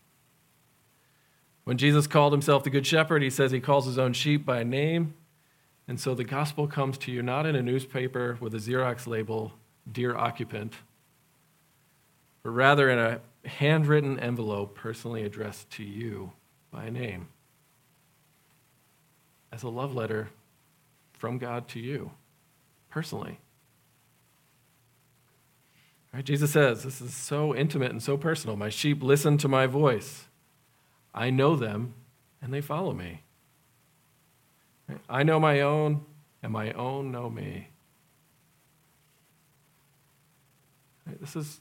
When 1.65 1.79
Jesus 1.79 2.07
called 2.07 2.33
himself 2.33 2.65
the 2.65 2.71
Good 2.71 2.87
Shepherd, 2.87 3.23
he 3.23 3.31
says 3.31 3.53
he 3.53 3.61
calls 3.61 3.87
his 3.87 3.99
own 3.99 4.13
sheep 4.13 4.45
by 4.45 4.63
name. 4.63 5.15
And 5.87 5.99
so 5.99 6.15
the 6.15 6.25
gospel 6.25 6.67
comes 6.67 6.99
to 6.99 7.13
you 7.13 7.23
not 7.23 7.47
in 7.47 7.57
a 7.57 7.63
newspaper 7.63 8.39
with 8.41 8.55
a 8.55 8.59
Xerox 8.59 9.07
label, 9.07 9.53
dear 9.91 10.17
occupant, 10.17 10.75
but 12.43 12.51
rather 12.51 12.89
in 12.89 12.99
a 12.99 13.21
handwritten 13.49 14.19
envelope 14.21 14.75
personally 14.75 15.25
addressed 15.25 15.71
to 15.71 15.85
you 15.85 16.33
by 16.71 16.91
name 16.91 17.29
as 19.53 19.63
a 19.63 19.69
love 19.69 19.95
letter 19.95 20.29
from 21.13 21.39
God 21.39 21.69
to 21.69 21.81
you 21.81 22.13
personally. 22.89 23.39
Right? 26.13 26.25
Jesus 26.25 26.53
says, 26.53 26.83
This 26.83 27.01
is 27.01 27.15
so 27.15 27.55
intimate 27.55 27.91
and 27.91 28.03
so 28.03 28.17
personal. 28.17 28.57
My 28.57 28.69
sheep 28.69 29.03
listen 29.03 29.39
to 29.39 29.49
my 29.49 29.67
voice. 29.67 30.27
I 31.15 31.31
know 31.31 31.57
them, 31.57 31.95
and 32.41 32.53
they 32.53 32.61
follow 32.61 32.93
me. 32.93 33.23
I 35.09 35.23
know 35.23 35.39
my 35.41 35.61
own, 35.61 36.05
and 36.43 36.53
my 36.53 36.73
own 36.73 37.11
know 37.13 37.29
me. 37.29 37.69
This 41.21 41.35
is, 41.35 41.61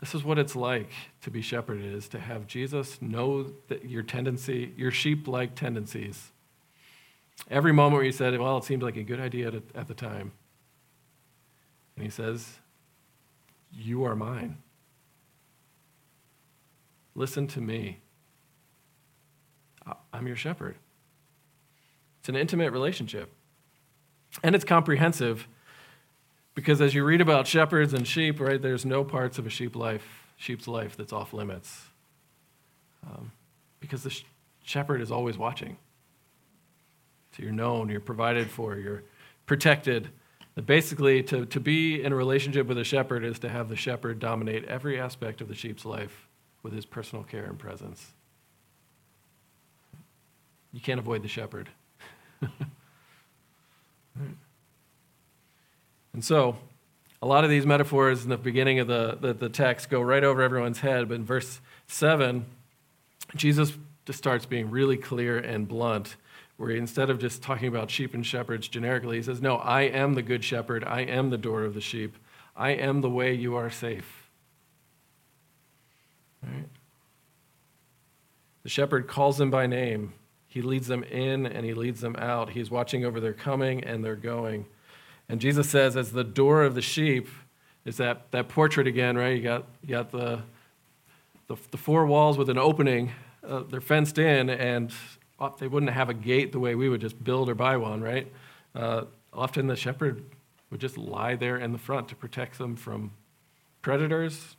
this 0.00 0.14
is 0.14 0.24
what 0.24 0.38
it's 0.38 0.56
like 0.56 0.90
to 1.22 1.30
be 1.30 1.42
shepherded, 1.42 1.94
is 1.94 2.08
to 2.08 2.18
have 2.18 2.46
Jesus 2.46 3.00
know 3.02 3.52
that 3.68 3.84
your 3.84 4.02
tendency, 4.02 4.72
your 4.76 4.90
sheep-like 4.90 5.54
tendencies. 5.54 6.30
Every 7.50 7.72
moment 7.72 7.94
where 7.94 8.04
you 8.04 8.12
said, 8.12 8.38
well, 8.38 8.58
it 8.58 8.64
seemed 8.64 8.82
like 8.82 8.96
a 8.96 9.02
good 9.02 9.20
idea 9.20 9.48
at, 9.48 9.62
at 9.74 9.88
the 9.88 9.94
time. 9.94 10.32
And 11.96 12.04
he 12.04 12.10
says, 12.10 12.58
you 13.72 14.04
are 14.04 14.16
mine. 14.16 14.58
Listen 17.14 17.46
to 17.48 17.60
me. 17.60 17.98
I'm 20.22 20.28
your 20.28 20.36
shepherd. 20.36 20.76
It's 22.20 22.28
an 22.28 22.36
intimate 22.36 22.70
relationship. 22.70 23.32
And 24.40 24.54
it's 24.54 24.64
comprehensive 24.64 25.48
because 26.54 26.80
as 26.80 26.94
you 26.94 27.02
read 27.04 27.20
about 27.20 27.48
shepherds 27.48 27.92
and 27.92 28.06
sheep, 28.06 28.38
right, 28.38 28.62
there's 28.62 28.84
no 28.84 29.02
parts 29.02 29.38
of 29.38 29.48
a 29.48 29.50
sheep 29.50 29.74
life, 29.74 30.28
sheep's 30.36 30.68
life 30.68 30.96
that's 30.96 31.12
off 31.12 31.32
limits. 31.32 31.86
Um, 33.04 33.32
because 33.80 34.04
the 34.04 34.10
sh- 34.10 34.22
shepherd 34.62 35.00
is 35.00 35.10
always 35.10 35.36
watching. 35.36 35.76
So 37.36 37.42
you're 37.42 37.50
known, 37.50 37.88
you're 37.88 37.98
provided 37.98 38.48
for, 38.48 38.76
you're 38.76 39.02
protected, 39.46 40.10
That 40.54 40.66
basically, 40.66 41.24
to, 41.24 41.46
to 41.46 41.58
be 41.58 42.00
in 42.00 42.12
a 42.12 42.16
relationship 42.16 42.68
with 42.68 42.78
a 42.78 42.84
shepherd 42.84 43.24
is 43.24 43.40
to 43.40 43.48
have 43.48 43.68
the 43.68 43.74
shepherd 43.74 44.20
dominate 44.20 44.66
every 44.66 45.00
aspect 45.00 45.40
of 45.40 45.48
the 45.48 45.56
sheep's 45.56 45.84
life 45.84 46.28
with 46.62 46.74
his 46.74 46.86
personal 46.86 47.24
care 47.24 47.46
and 47.46 47.58
presence. 47.58 48.12
You 50.72 50.80
can't 50.80 50.98
avoid 50.98 51.22
the 51.22 51.28
shepherd. 51.28 51.68
and 56.12 56.24
so, 56.24 56.56
a 57.20 57.26
lot 57.26 57.44
of 57.44 57.50
these 57.50 57.66
metaphors 57.66 58.24
in 58.24 58.30
the 58.30 58.36
beginning 58.36 58.78
of 58.80 58.88
the, 58.88 59.16
the, 59.20 59.32
the, 59.34 59.48
text 59.48 59.90
go 59.90 60.00
right 60.00 60.24
over 60.24 60.42
everyone's 60.42 60.80
head, 60.80 61.08
but 61.08 61.14
in 61.14 61.24
verse 61.24 61.60
7, 61.86 62.44
Jesus 63.36 63.76
just 64.06 64.18
starts 64.18 64.44
being 64.44 64.70
really 64.70 64.96
clear 64.96 65.38
and 65.38 65.68
blunt, 65.68 66.16
where 66.56 66.70
he, 66.70 66.78
instead 66.78 67.10
of 67.10 67.20
just 67.20 67.42
talking 67.42 67.68
about 67.68 67.90
sheep 67.90 68.14
and 68.14 68.26
shepherds 68.26 68.66
generically, 68.66 69.18
he 69.18 69.22
says, 69.22 69.40
No, 69.40 69.56
I 69.56 69.82
am 69.82 70.14
the 70.14 70.22
good 70.22 70.42
shepherd. 70.42 70.82
I 70.84 71.02
am 71.02 71.30
the 71.30 71.38
door 71.38 71.62
of 71.62 71.74
the 71.74 71.80
sheep. 71.80 72.16
I 72.56 72.70
am 72.70 73.00
the 73.00 73.10
way 73.10 73.34
you 73.34 73.54
are 73.54 73.70
safe. 73.70 74.30
The 78.62 78.68
shepherd 78.68 79.06
calls 79.06 79.38
them 79.38 79.50
by 79.50 79.66
name. 79.66 80.12
He 80.52 80.60
leads 80.60 80.86
them 80.86 81.02
in 81.04 81.46
and 81.46 81.64
he 81.64 81.72
leads 81.72 82.02
them 82.02 82.14
out. 82.16 82.50
He's 82.50 82.70
watching 82.70 83.06
over 83.06 83.20
their 83.20 83.32
coming 83.32 83.82
and 83.84 84.04
their 84.04 84.16
going. 84.16 84.66
And 85.26 85.40
Jesus 85.40 85.70
says, 85.70 85.96
as 85.96 86.12
the 86.12 86.24
door 86.24 86.62
of 86.62 86.74
the 86.74 86.82
sheep, 86.82 87.26
is 87.86 87.96
that, 87.96 88.30
that 88.32 88.50
portrait 88.50 88.86
again, 88.86 89.16
right? 89.16 89.34
You 89.34 89.42
got, 89.42 89.64
you 89.80 89.88
got 89.88 90.10
the, 90.10 90.42
the, 91.46 91.56
the 91.70 91.78
four 91.78 92.04
walls 92.04 92.36
with 92.36 92.50
an 92.50 92.58
opening. 92.58 93.12
Uh, 93.42 93.62
they're 93.62 93.80
fenced 93.80 94.18
in, 94.18 94.50
and 94.50 94.92
they 95.58 95.68
wouldn't 95.68 95.90
have 95.90 96.10
a 96.10 96.14
gate 96.14 96.52
the 96.52 96.60
way 96.60 96.74
we 96.74 96.90
would 96.90 97.00
just 97.00 97.24
build 97.24 97.48
or 97.48 97.54
buy 97.54 97.78
one, 97.78 98.02
right? 98.02 98.30
Uh, 98.74 99.04
often 99.32 99.68
the 99.68 99.76
shepherd 99.76 100.22
would 100.70 100.82
just 100.82 100.98
lie 100.98 101.34
there 101.34 101.56
in 101.56 101.72
the 101.72 101.78
front 101.78 102.08
to 102.08 102.14
protect 102.14 102.58
them 102.58 102.76
from 102.76 103.12
predators 103.80 104.56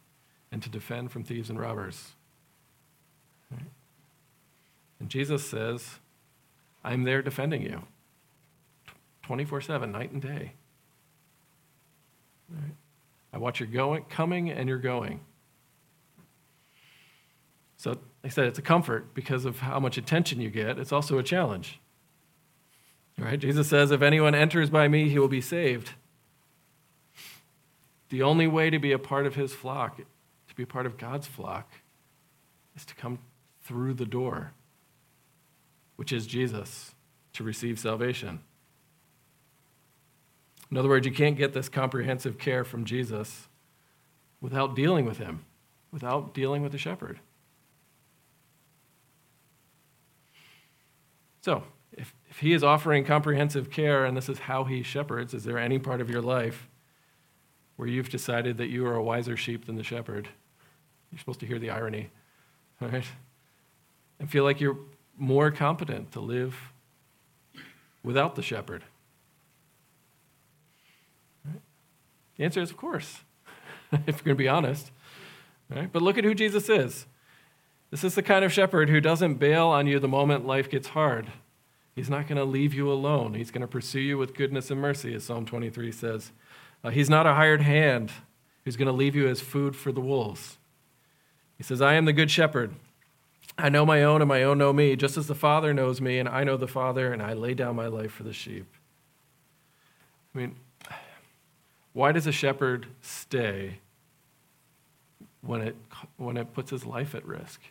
and 0.51 0.63
to 0.63 0.69
defend 0.69 1.11
from 1.11 1.23
thieves 1.23 1.51
and 1.51 1.59
robbers. 1.59 2.13
And 4.99 5.09
Jesus 5.09 5.47
says, 5.47 5.99
I'm 6.83 7.03
there 7.03 7.21
defending 7.21 7.61
you 7.61 7.83
24 9.23 9.61
7, 9.61 9.91
night 9.91 10.11
and 10.11 10.21
day. 10.21 10.53
Right? 12.49 12.75
I 13.33 13.37
watch 13.37 13.59
your 13.59 13.69
going, 13.69 14.03
coming 14.05 14.49
and 14.49 14.69
you're 14.69 14.77
going. 14.77 15.21
So, 17.77 17.97
I 18.23 18.29
said, 18.29 18.45
it's 18.45 18.59
a 18.59 18.63
comfort 18.63 19.13
because 19.13 19.43
of 19.43 19.59
how 19.59 19.79
much 19.79 19.97
attention 19.97 20.39
you 20.39 20.49
get. 20.49 20.77
It's 20.77 20.93
also 20.93 21.17
a 21.17 21.23
challenge. 21.23 21.79
Right? 23.17 23.39
Jesus 23.39 23.67
says, 23.67 23.91
If 23.91 24.01
anyone 24.01 24.35
enters 24.35 24.69
by 24.69 24.87
me, 24.87 25.09
he 25.09 25.19
will 25.19 25.27
be 25.27 25.41
saved. 25.41 25.91
The 28.09 28.21
only 28.21 28.47
way 28.47 28.69
to 28.69 28.79
be 28.79 28.91
a 28.91 28.99
part 28.99 29.25
of 29.25 29.35
his 29.35 29.53
flock, 29.53 29.97
to 29.97 30.55
be 30.55 30.63
a 30.63 30.67
part 30.67 30.85
of 30.85 30.97
God's 30.97 31.27
flock, 31.27 31.69
is 32.75 32.85
to 32.85 32.95
come 32.95 33.19
through 33.63 33.95
the 33.95 34.05
door 34.05 34.53
which 35.95 36.11
is 36.11 36.27
Jesus, 36.27 36.93
to 37.33 37.43
receive 37.43 37.79
salvation. 37.79 38.39
In 40.71 40.77
other 40.77 40.89
words, 40.89 41.05
you 41.05 41.11
can't 41.11 41.37
get 41.37 41.53
this 41.53 41.69
comprehensive 41.69 42.37
care 42.37 42.63
from 42.63 42.85
Jesus 42.85 43.47
without 44.41 44.75
dealing 44.75 45.05
with 45.05 45.17
him, 45.17 45.45
without 45.91 46.33
dealing 46.33 46.63
with 46.63 46.71
the 46.71 46.77
shepherd. 46.77 47.19
So, 51.41 51.63
if, 51.91 52.13
if 52.29 52.39
he 52.39 52.53
is 52.53 52.63
offering 52.63 53.05
comprehensive 53.05 53.69
care 53.69 54.05
and 54.05 54.17
this 54.17 54.29
is 54.29 54.39
how 54.39 54.63
he 54.63 54.81
shepherds, 54.81 55.33
is 55.33 55.43
there 55.43 55.59
any 55.59 55.77
part 55.77 56.01
of 56.01 56.09
your 56.09 56.21
life 56.21 56.67
where 57.75 57.87
you've 57.87 58.09
decided 58.09 58.57
that 58.57 58.69
you 58.69 58.85
are 58.87 58.95
a 58.95 59.03
wiser 59.03 59.37
sheep 59.37 59.65
than 59.65 59.75
the 59.75 59.83
shepherd? 59.83 60.29
You're 61.11 61.19
supposed 61.19 61.41
to 61.41 61.45
hear 61.45 61.59
the 61.59 61.69
irony, 61.69 62.09
right? 62.81 63.05
And 64.19 64.29
feel 64.29 64.43
like 64.43 64.59
you're 64.59 64.77
more 65.17 65.51
competent 65.51 66.11
to 66.13 66.19
live 66.19 66.55
without 68.03 68.35
the 68.35 68.41
shepherd? 68.41 68.83
Right? 71.45 71.61
The 72.37 72.43
answer 72.43 72.61
is, 72.61 72.71
of 72.71 72.77
course, 72.77 73.21
if 73.91 74.07
you're 74.07 74.13
going 74.13 74.35
to 74.35 74.35
be 74.35 74.47
honest. 74.47 74.91
Right? 75.69 75.91
But 75.91 76.01
look 76.01 76.17
at 76.17 76.23
who 76.23 76.33
Jesus 76.33 76.69
is. 76.69 77.05
This 77.91 78.03
is 78.03 78.15
the 78.15 78.23
kind 78.23 78.43
of 78.43 78.51
shepherd 78.51 78.89
who 78.89 78.99
doesn't 78.99 79.35
bail 79.35 79.67
on 79.67 79.87
you 79.87 79.99
the 79.99 80.07
moment 80.07 80.47
life 80.47 80.69
gets 80.69 80.89
hard. 80.89 81.31
He's 81.95 82.09
not 82.09 82.27
going 82.27 82.37
to 82.37 82.43
leave 82.43 82.73
you 82.73 82.91
alone. 82.91 83.35
He's 83.35 83.51
going 83.51 83.61
to 83.61 83.67
pursue 83.67 83.99
you 83.99 84.17
with 84.17 84.33
goodness 84.33 84.71
and 84.71 84.81
mercy, 84.81 85.13
as 85.13 85.25
Psalm 85.25 85.45
23 85.45 85.91
says. 85.91 86.31
Uh, 86.83 86.89
he's 86.89 87.09
not 87.09 87.27
a 87.27 87.35
hired 87.35 87.61
hand 87.61 88.11
who's 88.65 88.77
going 88.77 88.87
to 88.87 88.91
leave 88.91 89.15
you 89.15 89.27
as 89.27 89.41
food 89.41 89.75
for 89.75 89.91
the 89.91 90.01
wolves. 90.01 90.57
He 91.57 91.63
says, 91.63 91.81
I 91.81 91.93
am 91.93 92.05
the 92.05 92.13
good 92.13 92.31
shepherd. 92.31 92.73
I 93.57 93.69
know 93.69 93.85
my 93.85 94.03
own, 94.03 94.21
and 94.21 94.27
my 94.27 94.43
own 94.43 94.57
know 94.57 94.73
me, 94.73 94.95
just 94.95 95.17
as 95.17 95.27
the 95.27 95.35
Father 95.35 95.73
knows 95.73 96.01
me, 96.01 96.17
and 96.17 96.27
I 96.27 96.43
know 96.43 96.57
the 96.57 96.67
Father, 96.67 97.13
and 97.13 97.21
I 97.21 97.33
lay 97.33 97.53
down 97.53 97.75
my 97.75 97.87
life 97.87 98.11
for 98.11 98.23
the 98.23 98.33
sheep. 98.33 98.65
I 100.33 100.37
mean, 100.37 100.55
why 101.93 102.11
does 102.11 102.25
a 102.25 102.31
shepherd 102.31 102.87
stay 103.01 103.77
when 105.41 105.61
it, 105.61 105.75
when 106.17 106.37
it 106.37 106.53
puts 106.53 106.71
his 106.71 106.85
life 106.85 107.13
at 107.13 107.25
risk? 107.25 107.61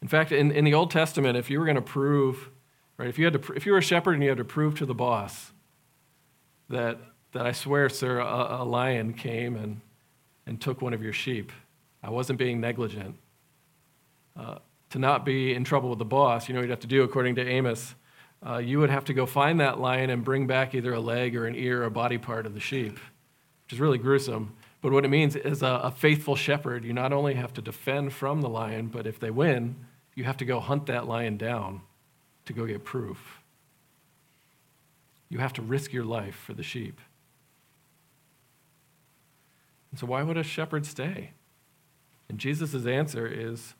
In 0.00 0.08
fact, 0.08 0.32
in, 0.32 0.50
in 0.50 0.64
the 0.64 0.74
Old 0.74 0.90
Testament, 0.90 1.36
if 1.36 1.50
you 1.50 1.58
were 1.58 1.66
going 1.66 1.76
to 1.76 1.82
prove, 1.82 2.48
right, 2.96 3.08
if 3.08 3.18
you, 3.18 3.26
had 3.26 3.42
to, 3.42 3.52
if 3.52 3.66
you 3.66 3.72
were 3.72 3.78
a 3.78 3.82
shepherd 3.82 4.14
and 4.14 4.22
you 4.22 4.30
had 4.30 4.38
to 4.38 4.44
prove 4.44 4.74
to 4.78 4.86
the 4.86 4.94
boss 4.94 5.52
that, 6.70 6.98
that 7.32 7.46
I 7.46 7.52
swear, 7.52 7.90
sir, 7.90 8.20
a, 8.20 8.62
a 8.62 8.64
lion 8.64 9.12
came 9.12 9.56
and, 9.56 9.82
and 10.46 10.60
took 10.60 10.80
one 10.80 10.94
of 10.94 11.02
your 11.02 11.12
sheep, 11.12 11.52
I 12.02 12.10
wasn't 12.10 12.38
being 12.38 12.60
negligent 12.60 13.16
uh, 14.36 14.58
to 14.90 14.98
not 14.98 15.24
be 15.24 15.54
in 15.54 15.64
trouble 15.64 15.90
with 15.90 15.98
the 15.98 16.04
boss, 16.04 16.48
you 16.48 16.54
know 16.54 16.60
you'd 16.60 16.70
have 16.70 16.80
to 16.80 16.86
do 16.86 17.02
according 17.02 17.34
to 17.36 17.46
Amos? 17.46 17.94
Uh, 18.46 18.58
you 18.58 18.78
would 18.78 18.90
have 18.90 19.04
to 19.04 19.14
go 19.14 19.24
find 19.24 19.60
that 19.60 19.80
lion 19.80 20.10
and 20.10 20.22
bring 20.22 20.46
back 20.46 20.74
either 20.74 20.92
a 20.92 21.00
leg 21.00 21.34
or 21.34 21.46
an 21.46 21.54
ear 21.54 21.82
or 21.82 21.86
a 21.86 21.90
body 21.90 22.18
part 22.18 22.44
of 22.44 22.52
the 22.52 22.60
sheep, 22.60 22.98
which 23.64 23.72
is 23.72 23.80
really 23.80 23.98
gruesome. 23.98 24.54
But 24.82 24.92
what 24.92 25.06
it 25.06 25.08
means 25.08 25.34
is 25.34 25.62
a, 25.62 25.80
a 25.84 25.90
faithful 25.90 26.36
shepherd, 26.36 26.84
you 26.84 26.92
not 26.92 27.12
only 27.12 27.34
have 27.34 27.54
to 27.54 27.62
defend 27.62 28.12
from 28.12 28.42
the 28.42 28.50
lion, 28.50 28.88
but 28.88 29.06
if 29.06 29.18
they 29.18 29.30
win, 29.30 29.76
you 30.14 30.24
have 30.24 30.36
to 30.36 30.44
go 30.44 30.60
hunt 30.60 30.86
that 30.86 31.08
lion 31.08 31.38
down 31.38 31.80
to 32.44 32.52
go 32.52 32.66
get 32.66 32.84
proof. 32.84 33.40
You 35.30 35.38
have 35.38 35.54
to 35.54 35.62
risk 35.62 35.92
your 35.92 36.04
life 36.04 36.36
for 36.36 36.52
the 36.52 36.62
sheep. 36.62 37.00
And 39.90 39.98
so, 39.98 40.06
why 40.06 40.22
would 40.22 40.36
a 40.36 40.42
shepherd 40.42 40.84
stay? 40.84 41.30
And 42.28 42.38
Jesus' 42.38 42.86
answer 42.86 43.26
is 43.26 43.74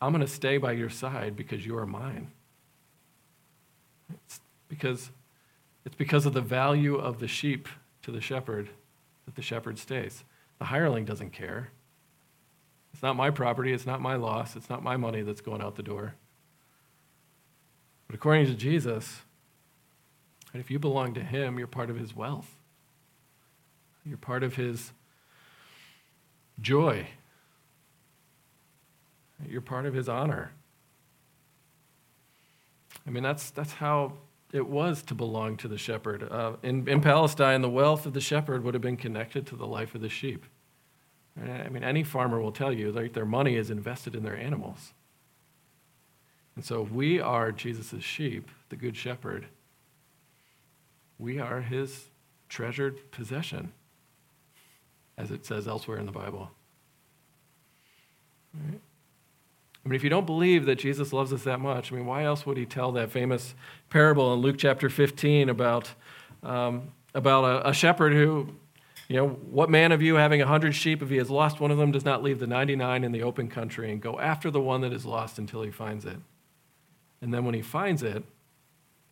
I'm 0.00 0.12
going 0.12 0.24
to 0.24 0.32
stay 0.32 0.58
by 0.58 0.72
your 0.72 0.90
side 0.90 1.36
because 1.36 1.66
you 1.66 1.76
are 1.76 1.86
mine. 1.86 2.30
It's 4.12 4.40
because 4.68 5.10
it's 5.84 5.96
because 5.96 6.26
of 6.26 6.34
the 6.34 6.40
value 6.40 6.96
of 6.96 7.18
the 7.18 7.28
sheep 7.28 7.68
to 8.02 8.10
the 8.10 8.20
shepherd 8.20 8.68
that 9.24 9.34
the 9.34 9.42
shepherd 9.42 9.78
stays. 9.78 10.24
The 10.58 10.66
hireling 10.66 11.04
doesn't 11.04 11.32
care. 11.32 11.70
It's 12.92 13.02
not 13.02 13.16
my 13.16 13.30
property, 13.30 13.72
it's 13.72 13.86
not 13.86 14.00
my 14.00 14.16
loss, 14.16 14.56
it's 14.56 14.68
not 14.68 14.82
my 14.82 14.96
money 14.96 15.22
that's 15.22 15.40
going 15.40 15.62
out 15.62 15.76
the 15.76 15.82
door. 15.82 16.14
But 18.06 18.16
according 18.16 18.46
to 18.46 18.54
Jesus, 18.54 19.22
if 20.54 20.70
you 20.70 20.78
belong 20.78 21.14
to 21.14 21.22
him, 21.22 21.58
you're 21.58 21.66
part 21.66 21.90
of 21.90 21.98
his 21.98 22.16
wealth. 22.16 22.56
You're 24.04 24.18
part 24.18 24.42
of 24.42 24.56
his 24.56 24.92
joy. 26.60 27.06
You're 29.46 29.60
part 29.60 29.86
of 29.86 29.94
his 29.94 30.08
honor. 30.08 30.52
I 33.06 33.10
mean, 33.10 33.22
that's, 33.22 33.50
that's 33.50 33.74
how 33.74 34.14
it 34.52 34.66
was 34.66 35.02
to 35.04 35.14
belong 35.14 35.56
to 35.58 35.68
the 35.68 35.78
shepherd. 35.78 36.22
Uh, 36.30 36.54
in, 36.62 36.88
in 36.88 37.00
Palestine, 37.00 37.62
the 37.62 37.70
wealth 37.70 38.06
of 38.06 38.14
the 38.14 38.20
shepherd 38.20 38.64
would 38.64 38.74
have 38.74 38.82
been 38.82 38.96
connected 38.96 39.46
to 39.46 39.56
the 39.56 39.66
life 39.66 39.94
of 39.94 40.00
the 40.00 40.08
sheep. 40.08 40.44
I 41.40 41.68
mean, 41.68 41.84
any 41.84 42.02
farmer 42.02 42.40
will 42.40 42.52
tell 42.52 42.72
you 42.72 42.90
that 42.92 43.14
their 43.14 43.24
money 43.24 43.54
is 43.54 43.70
invested 43.70 44.16
in 44.16 44.24
their 44.24 44.36
animals. 44.36 44.92
And 46.56 46.64
so 46.64 46.82
we 46.82 47.20
are 47.20 47.52
Jesus' 47.52 48.02
sheep, 48.02 48.50
the 48.70 48.76
good 48.76 48.96
shepherd. 48.96 49.46
We 51.18 51.38
are 51.38 51.60
his 51.60 52.06
treasured 52.48 53.10
possession, 53.12 53.72
as 55.16 55.30
it 55.30 55.46
says 55.46 55.68
elsewhere 55.68 55.98
in 55.98 56.06
the 56.06 56.12
Bible. 56.12 56.50
Right? 58.54 58.80
I 59.84 59.88
mean, 59.88 59.96
if 59.96 60.04
you 60.04 60.10
don't 60.10 60.26
believe 60.26 60.66
that 60.66 60.76
Jesus 60.76 61.12
loves 61.12 61.32
us 61.32 61.44
that 61.44 61.60
much, 61.60 61.92
I 61.92 61.96
mean, 61.96 62.06
why 62.06 62.24
else 62.24 62.44
would 62.44 62.56
he 62.56 62.66
tell 62.66 62.92
that 62.92 63.10
famous 63.10 63.54
parable 63.90 64.34
in 64.34 64.40
Luke 64.40 64.56
chapter 64.58 64.90
15 64.90 65.48
about, 65.48 65.90
um, 66.42 66.92
about 67.14 67.44
a, 67.44 67.68
a 67.70 67.72
shepherd 67.72 68.12
who, 68.12 68.48
you 69.08 69.16
know, 69.16 69.28
what 69.28 69.70
man 69.70 69.92
of 69.92 70.02
you 70.02 70.16
having 70.16 70.42
a 70.42 70.46
hundred 70.46 70.74
sheep, 70.74 71.02
if 71.02 71.08
he 71.08 71.16
has 71.16 71.30
lost 71.30 71.60
one 71.60 71.70
of 71.70 71.78
them, 71.78 71.92
does 71.92 72.04
not 72.04 72.22
leave 72.22 72.38
the 72.38 72.46
99 72.46 73.04
in 73.04 73.12
the 73.12 73.22
open 73.22 73.48
country 73.48 73.90
and 73.90 74.02
go 74.02 74.20
after 74.20 74.50
the 74.50 74.60
one 74.60 74.82
that 74.82 74.92
is 74.92 75.06
lost 75.06 75.38
until 75.38 75.62
he 75.62 75.70
finds 75.70 76.04
it? 76.04 76.18
And 77.22 77.32
then 77.32 77.44
when 77.44 77.54
he 77.54 77.62
finds 77.62 78.02
it, 78.02 78.22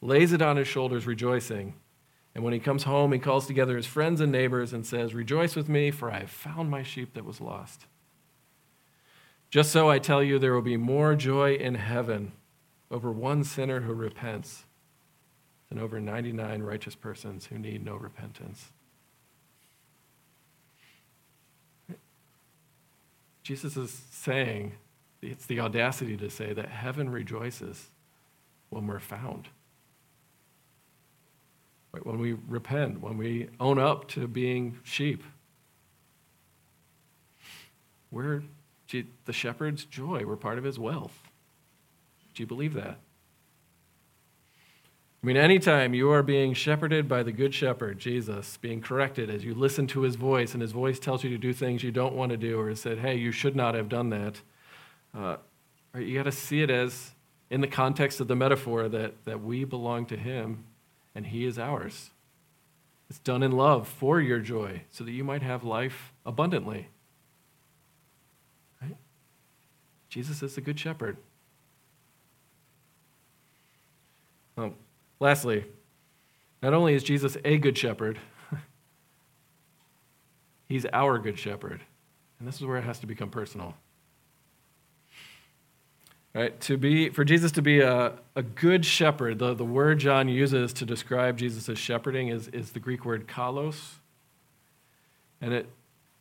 lays 0.03 0.33
it 0.33 0.43
on 0.43 0.57
his 0.57 0.69
shoulders, 0.69 1.07
rejoicing. 1.07 1.75
And 2.35 2.45
when 2.45 2.53
he 2.53 2.59
comes 2.59 2.83
home, 2.83 3.13
he 3.13 3.19
calls 3.19 3.47
together 3.47 3.77
his 3.77 3.87
friends 3.87 4.21
and 4.21 4.31
neighbors 4.31 4.75
and 4.75 4.85
says, 4.85 5.15
Rejoice 5.15 5.57
with 5.57 5.71
me, 5.71 5.91
for 5.91 6.11
I 6.11 6.21
have 6.21 6.31
found 6.31 6.71
my 6.71 6.83
sheep 6.83 7.15
that 7.15 7.25
was 7.25 7.41
lost. 7.41 7.87
Just 9.51 9.71
so 9.71 9.89
I 9.89 9.99
tell 9.99 10.23
you, 10.23 10.39
there 10.39 10.53
will 10.53 10.63
be 10.63 10.77
more 10.77 11.15
joy 11.15 11.55
in 11.55 11.77
heaven 11.77 12.33
over 12.91 13.11
one 13.11 13.45
sinner 13.45 13.81
who 13.81 13.95
repents 13.95 14.65
than 15.69 15.79
over 15.79 16.01
99 16.01 16.63
righteous 16.63 16.95
persons 16.95 17.47
who 17.47 17.59
need 17.59 17.85
no 17.85 17.97
repentance. 17.97 18.71
Jesus 23.43 23.77
is 23.77 24.03
saying, 24.11 24.73
it's 25.23 25.47
the 25.47 25.61
audacity 25.61 26.17
to 26.17 26.29
say 26.29 26.53
that 26.53 26.69
heaven 26.69 27.09
rejoices 27.09 27.91
when 28.71 28.87
we're 28.87 28.99
found. 28.99 29.49
When 32.03 32.19
we 32.19 32.35
repent, 32.35 33.01
when 33.01 33.17
we 33.17 33.49
own 33.59 33.79
up 33.79 34.09
to 34.09 34.29
being 34.29 34.79
sheep. 34.83 35.23
We're 38.11 38.43
the 38.91 39.33
shepherd's 39.33 39.85
joy. 39.85 40.25
We're 40.27 40.37
part 40.37 40.59
of 40.59 40.65
his 40.65 40.79
wealth. 40.79 41.17
Do 42.35 42.43
you 42.43 42.47
believe 42.47 42.75
that? 42.75 42.99
I 45.23 45.27
mean, 45.27 45.37
anytime 45.37 45.95
you 45.95 46.11
are 46.11 46.23
being 46.23 46.55
shepherded 46.55 47.09
by 47.09 47.23
the 47.23 47.33
Good 47.33 47.53
Shepherd, 47.53 47.99
Jesus, 47.99 48.59
being 48.59 48.81
corrected 48.81 49.29
as 49.29 49.45
you 49.45 49.55
listen 49.55 49.87
to 49.89 50.03
his 50.03 50.15
voice 50.15 50.53
and 50.53 50.63
his 50.63 50.73
voice 50.73 51.01
tells 51.01 51.25
you 51.25 51.31
to 51.31 51.39
do 51.39 51.53
things 51.53 51.83
you 51.83 51.91
don't 51.91 52.15
want 52.15 52.31
to 52.31 52.37
do 52.37 52.61
or 52.61 52.73
said, 52.77 52.99
hey, 52.99 53.17
you 53.17 53.33
should 53.33 53.57
not 53.57 53.75
have 53.75 53.89
done 53.89 54.11
that, 54.11 54.41
uh, 55.17 55.37
you 55.97 56.15
got 56.15 56.25
to 56.25 56.33
see 56.33 56.63
it 56.63 56.71
as 56.71 57.13
in 57.51 57.61
the 57.61 57.67
context 57.67 58.21
of 58.21 58.29
the 58.29 58.37
metaphor 58.37 58.89
that, 58.89 59.15
that 59.25 59.43
we 59.43 59.65
belong 59.65 60.07
to 60.07 60.17
him 60.17 60.65
and 61.15 61.27
he 61.27 61.45
is 61.47 61.59
ours. 61.59 62.11
It's 63.09 63.19
done 63.21 63.43
in 63.43 63.53
love 63.53 63.89
for 63.89 64.21
your 64.21 64.41
joy 64.41 64.83
so 64.91 65.05
that 65.05 65.13
you 65.13 65.25
might 65.25 65.43
have 65.43 65.65
life 65.65 66.13
abundantly. 66.25 66.89
Right? 68.83 68.97
Jesus 70.09 70.43
is 70.43 70.55
the 70.55 70.61
Good 70.61 70.79
Shepherd. 70.79 71.17
Lastly, 75.21 75.65
not 76.63 76.75
only 76.75 76.95
is 76.95 77.03
Jesus 77.03 77.37
a 77.45 77.59
good 77.59 77.77
shepherd, 77.77 78.19
he's 80.69 80.87
our 80.93 81.19
good 81.19 81.39
shepherd. 81.39 81.81
And 82.39 82.47
this 82.47 82.57
is 82.57 82.67
where 82.67 82.77
it 82.77 82.85
has 82.85 82.99
to 83.01 83.07
become 83.07 83.31
personal. 83.31 83.75
Right? 86.35 86.59
To 86.63 86.77
be, 86.77 87.09
for 87.09 87.25
Jesus 87.25 87.51
to 87.53 87.63
be 87.63 87.81
a, 87.81 88.13
a 88.35 88.43
good 88.43 88.85
shepherd, 88.85 89.39
the, 89.39 89.55
the 89.55 89.65
word 89.65 89.99
John 89.99 90.29
uses 90.29 90.75
to 90.75 90.85
describe 90.85 91.39
Jesus' 91.39 91.71
as 91.71 91.79
shepherding 91.79 92.29
is, 92.29 92.49
is 92.49 92.73
the 92.73 92.81
Greek 92.81 93.07
word 93.07 93.27
kalos. 93.27 93.95
And 95.41 95.55
it 95.55 95.67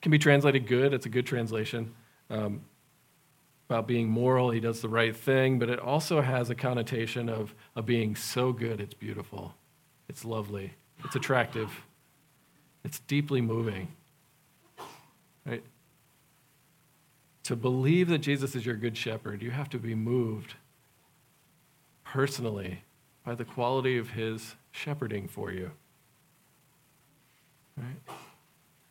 can 0.01 0.11
be 0.11 0.19
translated 0.19 0.67
good, 0.67 0.93
it's 0.93 1.05
a 1.05 1.09
good 1.09 1.25
translation. 1.25 1.93
Um, 2.29 2.61
about 3.69 3.87
being 3.87 4.07
moral, 4.07 4.51
he 4.51 4.59
does 4.59 4.81
the 4.81 4.89
right 4.89 5.15
thing, 5.15 5.57
but 5.57 5.69
it 5.69 5.79
also 5.79 6.21
has 6.21 6.49
a 6.49 6.55
connotation 6.55 7.29
of, 7.29 7.55
of 7.75 7.85
being 7.85 8.15
so 8.15 8.51
good 8.51 8.79
it's 8.79 8.93
beautiful, 8.93 9.55
it's 10.07 10.23
lovely, 10.23 10.73
it's 11.03 11.15
attractive, 11.15 11.71
it's 12.83 12.99
deeply 12.99 13.41
moving. 13.41 13.87
Right? 15.45 15.63
To 17.43 17.55
believe 17.55 18.07
that 18.09 18.19
Jesus 18.19 18.55
is 18.55 18.65
your 18.65 18.75
good 18.75 18.97
shepherd, 18.97 19.41
you 19.41 19.51
have 19.51 19.69
to 19.69 19.79
be 19.79 19.95
moved 19.95 20.55
personally 22.03 22.83
by 23.23 23.35
the 23.35 23.45
quality 23.45 23.97
of 23.97 24.11
his 24.11 24.55
shepherding 24.71 25.27
for 25.27 25.51
you. 25.51 25.71
Right? 27.75 28.15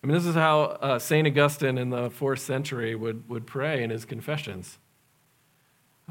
I 0.05 0.07
mean, 0.07 0.17
this 0.17 0.27
is 0.27 0.35
how 0.35 0.61
uh, 0.61 0.99
St. 0.99 1.27
Augustine 1.27 1.79
in 1.79 1.89
the 1.89 2.11
fourth 2.11 2.41
century 2.41 2.95
would, 2.95 3.27
would 3.27 3.47
pray 3.47 3.83
in 3.83 3.89
his 3.89 4.05
confessions. 4.05 4.77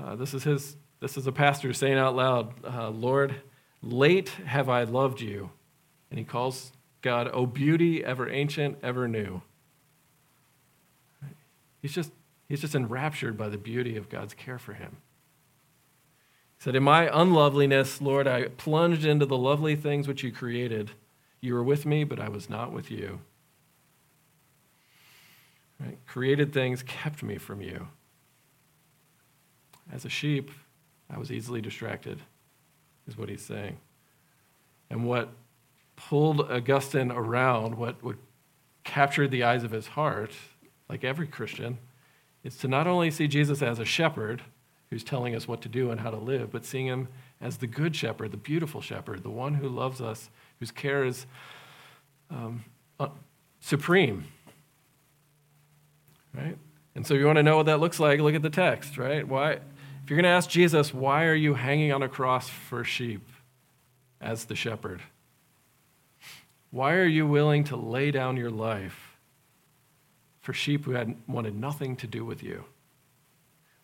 Uh, 0.03 0.15
this, 0.15 0.33
is 0.33 0.43
his, 0.43 0.77
this 0.99 1.15
is 1.15 1.27
a 1.27 1.31
pastor 1.31 1.71
saying 1.73 1.99
out 1.99 2.15
loud, 2.15 2.55
uh, 2.65 2.89
Lord, 2.89 3.35
late 3.83 4.29
have 4.47 4.67
I 4.67 4.81
loved 4.83 5.21
you. 5.21 5.51
And 6.09 6.17
he 6.17 6.25
calls 6.25 6.71
God, 7.03 7.29
O 7.33 7.45
beauty, 7.45 8.03
ever 8.03 8.27
ancient, 8.27 8.79
ever 8.81 9.07
new. 9.07 9.43
He's 11.79 11.93
just, 11.93 12.11
he's 12.49 12.61
just 12.61 12.73
enraptured 12.73 13.37
by 13.37 13.47
the 13.47 13.59
beauty 13.59 13.95
of 13.95 14.09
God's 14.09 14.33
care 14.33 14.57
for 14.57 14.73
him. 14.73 14.97
He 16.57 16.63
said, 16.63 16.75
In 16.75 16.81
my 16.81 17.11
unloveliness, 17.13 18.01
Lord, 18.01 18.27
I 18.27 18.45
plunged 18.45 19.05
into 19.05 19.27
the 19.27 19.37
lovely 19.37 19.75
things 19.75 20.07
which 20.07 20.23
you 20.23 20.31
created. 20.31 20.89
You 21.41 21.53
were 21.53 21.63
with 21.63 21.85
me, 21.85 22.03
but 22.03 22.19
I 22.19 22.29
was 22.29 22.49
not 22.49 22.73
with 22.73 22.89
you. 22.89 23.19
Right? 25.83 25.97
Created 26.07 26.53
things 26.53 26.81
kept 26.83 27.23
me 27.23 27.37
from 27.37 27.61
you. 27.61 27.87
As 29.91 30.05
a 30.05 30.09
sheep, 30.09 30.49
I 31.09 31.17
was 31.17 31.31
easily 31.31 31.61
distracted, 31.61 32.21
is 33.07 33.17
what 33.17 33.27
he's 33.27 33.41
saying. 33.41 33.77
And 34.89 35.05
what 35.05 35.29
pulled 35.95 36.39
Augustine 36.41 37.11
around, 37.11 37.75
what, 37.75 38.01
what 38.01 38.15
captured 38.83 39.31
the 39.31 39.43
eyes 39.43 39.63
of 39.63 39.71
his 39.71 39.87
heart, 39.87 40.31
like 40.89 41.03
every 41.03 41.27
Christian, 41.27 41.79
is 42.43 42.57
to 42.57 42.67
not 42.67 42.87
only 42.87 43.11
see 43.11 43.27
Jesus 43.27 43.61
as 43.61 43.79
a 43.79 43.85
shepherd 43.85 44.41
who's 44.89 45.03
telling 45.03 45.35
us 45.35 45.47
what 45.47 45.61
to 45.63 45.69
do 45.69 45.91
and 45.91 45.99
how 45.99 46.11
to 46.11 46.17
live, 46.17 46.51
but 46.51 46.65
seeing 46.65 46.85
him 46.85 47.07
as 47.41 47.57
the 47.57 47.67
good 47.67 47.95
shepherd, 47.95 48.31
the 48.31 48.37
beautiful 48.37 48.79
shepherd, 48.79 49.23
the 49.23 49.29
one 49.29 49.55
who 49.55 49.67
loves 49.67 49.99
us, 49.99 50.29
whose 50.59 50.71
care 50.71 51.03
is 51.03 51.25
um, 52.29 52.63
uh, 52.99 53.09
supreme 53.59 54.25
right? 56.35 56.57
And 56.95 57.05
so 57.05 57.13
if 57.13 57.19
you 57.19 57.25
want 57.25 57.37
to 57.37 57.43
know 57.43 57.57
what 57.57 57.65
that 57.65 57.79
looks 57.79 57.99
like, 57.99 58.19
look 58.19 58.35
at 58.35 58.41
the 58.41 58.49
text, 58.49 58.97
right? 58.97 59.27
Why 59.27 59.59
if 60.03 60.09
you're 60.09 60.17
going 60.17 60.23
to 60.23 60.29
ask 60.29 60.49
Jesus, 60.49 60.93
why 60.93 61.23
are 61.25 61.35
you 61.35 61.53
hanging 61.53 61.93
on 61.93 62.03
a 62.03 62.09
cross 62.09 62.49
for 62.49 62.83
sheep 62.83 63.25
as 64.19 64.45
the 64.45 64.55
shepherd? 64.55 65.01
Why 66.71 66.95
are 66.95 67.05
you 67.05 67.25
willing 67.25 67.63
to 67.65 67.77
lay 67.77 68.11
down 68.11 68.35
your 68.35 68.49
life 68.49 69.17
for 70.41 70.51
sheep 70.51 70.83
who 70.83 70.91
had 70.91 71.15
wanted 71.25 71.55
nothing 71.55 71.95
to 71.97 72.07
do 72.07 72.25
with 72.25 72.43
you? 72.43 72.65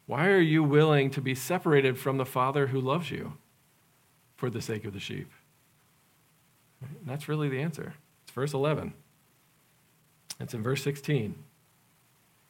Why 0.08 0.28
are 0.28 0.42
you 0.42 0.64
willing 0.64 1.10
to 1.12 1.22
be 1.22 1.36
separated 1.36 1.98
from 1.98 2.18
the 2.18 2.26
Father 2.26 2.68
who 2.68 2.82
loves 2.82 3.12
you 3.12 3.34
for 4.36 4.50
the 4.50 4.62
sake 4.62 4.84
of 4.84 4.92
the 4.92 5.00
sheep? 5.00 5.32
And 6.82 7.06
that's 7.06 7.30
really 7.30 7.48
the 7.48 7.62
answer. 7.62 7.94
It's 8.24 8.32
verse 8.32 8.54
11. 8.54 8.94
It's 10.40 10.54
in 10.54 10.64
verse 10.64 10.84
16. 10.84 11.36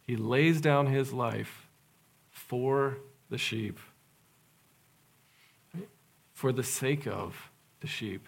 He 0.10 0.16
lays 0.16 0.60
down 0.60 0.88
his 0.88 1.14
life 1.14 1.68
for 2.32 2.98
the 3.30 3.38
sheep, 3.38 3.78
for 6.34 6.52
the 6.52 6.64
sake 6.64 7.06
of 7.06 7.52
the 7.82 7.86
sheep. 7.86 8.26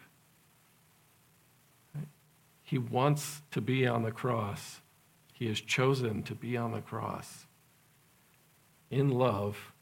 He 2.61 2.77
wants 2.77 3.41
to 3.49 3.61
be 3.61 3.87
on 3.87 4.03
the 4.03 4.11
cross. 4.11 4.81
He 5.33 5.47
has 5.47 5.59
chosen 5.59 6.21
to 6.21 6.35
be 6.35 6.55
on 6.55 6.71
the 6.71 6.81
cross 6.81 7.47
in 8.91 9.09
love 9.09 9.73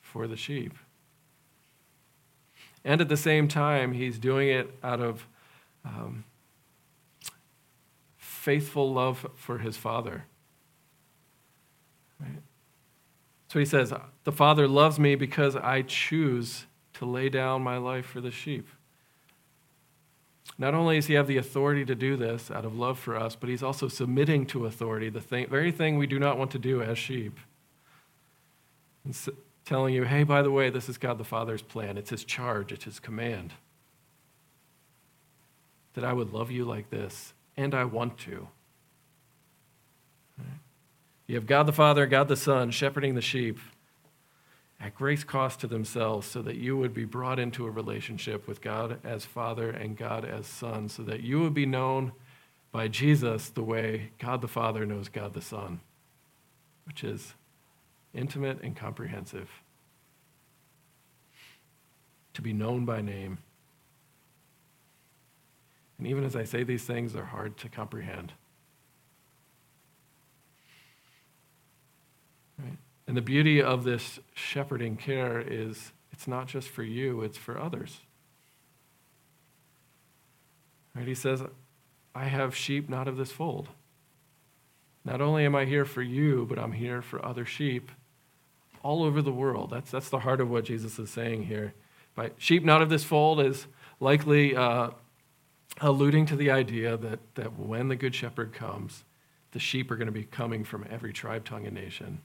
for 0.00 0.26
the 0.26 0.36
sheep. 0.36 0.74
And 2.84 3.00
at 3.00 3.08
the 3.08 3.16
same 3.16 3.46
time, 3.46 3.92
he's 3.92 4.18
doing 4.18 4.48
it 4.48 4.68
out 4.82 5.00
of 5.00 5.28
um, 5.84 6.24
faithful 8.16 8.92
love 8.92 9.28
for 9.36 9.58
his 9.58 9.76
Father. 9.76 10.24
Right? 12.20 12.42
So 13.48 13.58
he 13.58 13.64
says, 13.64 13.92
The 14.24 14.32
Father 14.32 14.68
loves 14.68 14.98
me 14.98 15.14
because 15.14 15.56
I 15.56 15.82
choose 15.82 16.66
to 16.94 17.04
lay 17.04 17.28
down 17.28 17.62
my 17.62 17.78
life 17.78 18.06
for 18.06 18.20
the 18.20 18.30
sheep. 18.30 18.68
Not 20.58 20.74
only 20.74 20.96
does 20.96 21.06
he 21.06 21.14
have 21.14 21.26
the 21.26 21.38
authority 21.38 21.84
to 21.86 21.94
do 21.94 22.16
this 22.16 22.50
out 22.50 22.66
of 22.66 22.76
love 22.76 22.98
for 22.98 23.16
us, 23.16 23.34
but 23.34 23.48
he's 23.48 23.62
also 23.62 23.88
submitting 23.88 24.44
to 24.46 24.66
authority, 24.66 25.08
the 25.08 25.20
thing, 25.20 25.48
very 25.48 25.72
thing 25.72 25.96
we 25.96 26.06
do 26.06 26.18
not 26.18 26.36
want 26.36 26.50
to 26.50 26.58
do 26.58 26.82
as 26.82 26.98
sheep. 26.98 27.40
And 29.04 29.16
so, 29.16 29.32
telling 29.64 29.94
you, 29.94 30.04
hey, 30.04 30.22
by 30.24 30.42
the 30.42 30.50
way, 30.50 30.68
this 30.68 30.88
is 30.88 30.98
God 30.98 31.16
the 31.16 31.24
Father's 31.24 31.62
plan. 31.62 31.96
It's 31.96 32.10
his 32.10 32.24
charge, 32.24 32.72
it's 32.72 32.84
his 32.84 32.98
command. 32.98 33.54
That 35.94 36.04
I 36.04 36.12
would 36.12 36.32
love 36.32 36.50
you 36.50 36.64
like 36.64 36.90
this, 36.90 37.32
and 37.56 37.74
I 37.74 37.84
want 37.84 38.18
to. 38.18 38.48
You 41.30 41.36
have 41.36 41.46
God 41.46 41.66
the 41.66 41.72
Father, 41.72 42.08
God 42.08 42.26
the 42.26 42.34
Son, 42.34 42.72
shepherding 42.72 43.14
the 43.14 43.20
sheep 43.20 43.60
at 44.80 44.96
great 44.96 45.28
cost 45.28 45.60
to 45.60 45.68
themselves 45.68 46.26
so 46.26 46.42
that 46.42 46.56
you 46.56 46.76
would 46.76 46.92
be 46.92 47.04
brought 47.04 47.38
into 47.38 47.66
a 47.66 47.70
relationship 47.70 48.48
with 48.48 48.60
God 48.60 48.98
as 49.04 49.26
Father 49.26 49.70
and 49.70 49.96
God 49.96 50.24
as 50.24 50.48
Son, 50.48 50.88
so 50.88 51.04
that 51.04 51.20
you 51.20 51.40
would 51.40 51.54
be 51.54 51.66
known 51.66 52.10
by 52.72 52.88
Jesus 52.88 53.48
the 53.48 53.62
way 53.62 54.10
God 54.18 54.40
the 54.40 54.48
Father 54.48 54.84
knows 54.84 55.08
God 55.08 55.32
the 55.32 55.40
Son, 55.40 55.78
which 56.84 57.04
is 57.04 57.34
intimate 58.12 58.60
and 58.64 58.74
comprehensive. 58.74 59.50
To 62.34 62.42
be 62.42 62.52
known 62.52 62.84
by 62.84 63.02
name, 63.02 63.38
And 65.96 66.08
even 66.08 66.24
as 66.24 66.34
I 66.34 66.42
say 66.42 66.64
these 66.64 66.86
things, 66.86 67.12
they're 67.12 67.24
hard 67.24 67.56
to 67.58 67.68
comprehend. 67.68 68.32
And 73.06 73.16
the 73.16 73.22
beauty 73.22 73.62
of 73.62 73.84
this 73.84 74.20
shepherding 74.34 74.96
care 74.96 75.40
is 75.40 75.92
it's 76.12 76.28
not 76.28 76.46
just 76.46 76.68
for 76.68 76.82
you, 76.82 77.22
it's 77.22 77.38
for 77.38 77.58
others. 77.58 78.00
Right? 80.94 81.06
He 81.06 81.14
says, 81.14 81.42
I 82.14 82.24
have 82.24 82.54
sheep 82.54 82.88
not 82.88 83.08
of 83.08 83.16
this 83.16 83.32
fold. 83.32 83.68
Not 85.04 85.20
only 85.20 85.44
am 85.44 85.54
I 85.54 85.64
here 85.64 85.84
for 85.84 86.02
you, 86.02 86.46
but 86.48 86.58
I'm 86.58 86.72
here 86.72 87.00
for 87.00 87.24
other 87.24 87.44
sheep 87.44 87.90
all 88.82 89.02
over 89.02 89.22
the 89.22 89.32
world. 89.32 89.70
That's, 89.70 89.90
that's 89.90 90.10
the 90.10 90.20
heart 90.20 90.40
of 90.40 90.50
what 90.50 90.64
Jesus 90.64 90.98
is 90.98 91.10
saying 91.10 91.44
here. 91.44 91.74
By 92.14 92.32
sheep 92.36 92.64
not 92.64 92.82
of 92.82 92.90
this 92.90 93.04
fold 93.04 93.40
is 93.40 93.66
likely 93.98 94.56
uh, 94.56 94.90
alluding 95.80 96.26
to 96.26 96.36
the 96.36 96.50
idea 96.50 96.96
that, 96.96 97.20
that 97.34 97.58
when 97.58 97.88
the 97.88 97.96
Good 97.96 98.14
Shepherd 98.14 98.52
comes, 98.52 99.04
the 99.52 99.58
sheep 99.58 99.90
are 99.90 99.96
going 99.96 100.06
to 100.06 100.12
be 100.12 100.24
coming 100.24 100.64
from 100.64 100.86
every 100.90 101.12
tribe, 101.12 101.44
tongue, 101.44 101.66
and 101.66 101.74
nation. 101.74 102.20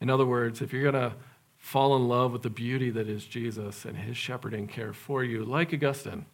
In 0.00 0.10
other 0.10 0.26
words, 0.26 0.60
if 0.60 0.72
you're 0.72 0.90
going 0.90 1.10
to 1.10 1.16
fall 1.58 1.96
in 1.96 2.06
love 2.06 2.32
with 2.32 2.42
the 2.42 2.50
beauty 2.50 2.90
that 2.90 3.08
is 3.08 3.24
Jesus 3.24 3.84
and 3.84 3.96
his 3.96 4.16
shepherding 4.16 4.66
care 4.66 4.92
for 4.92 5.24
you, 5.24 5.44
like 5.44 5.72
Augustine, 5.72 6.26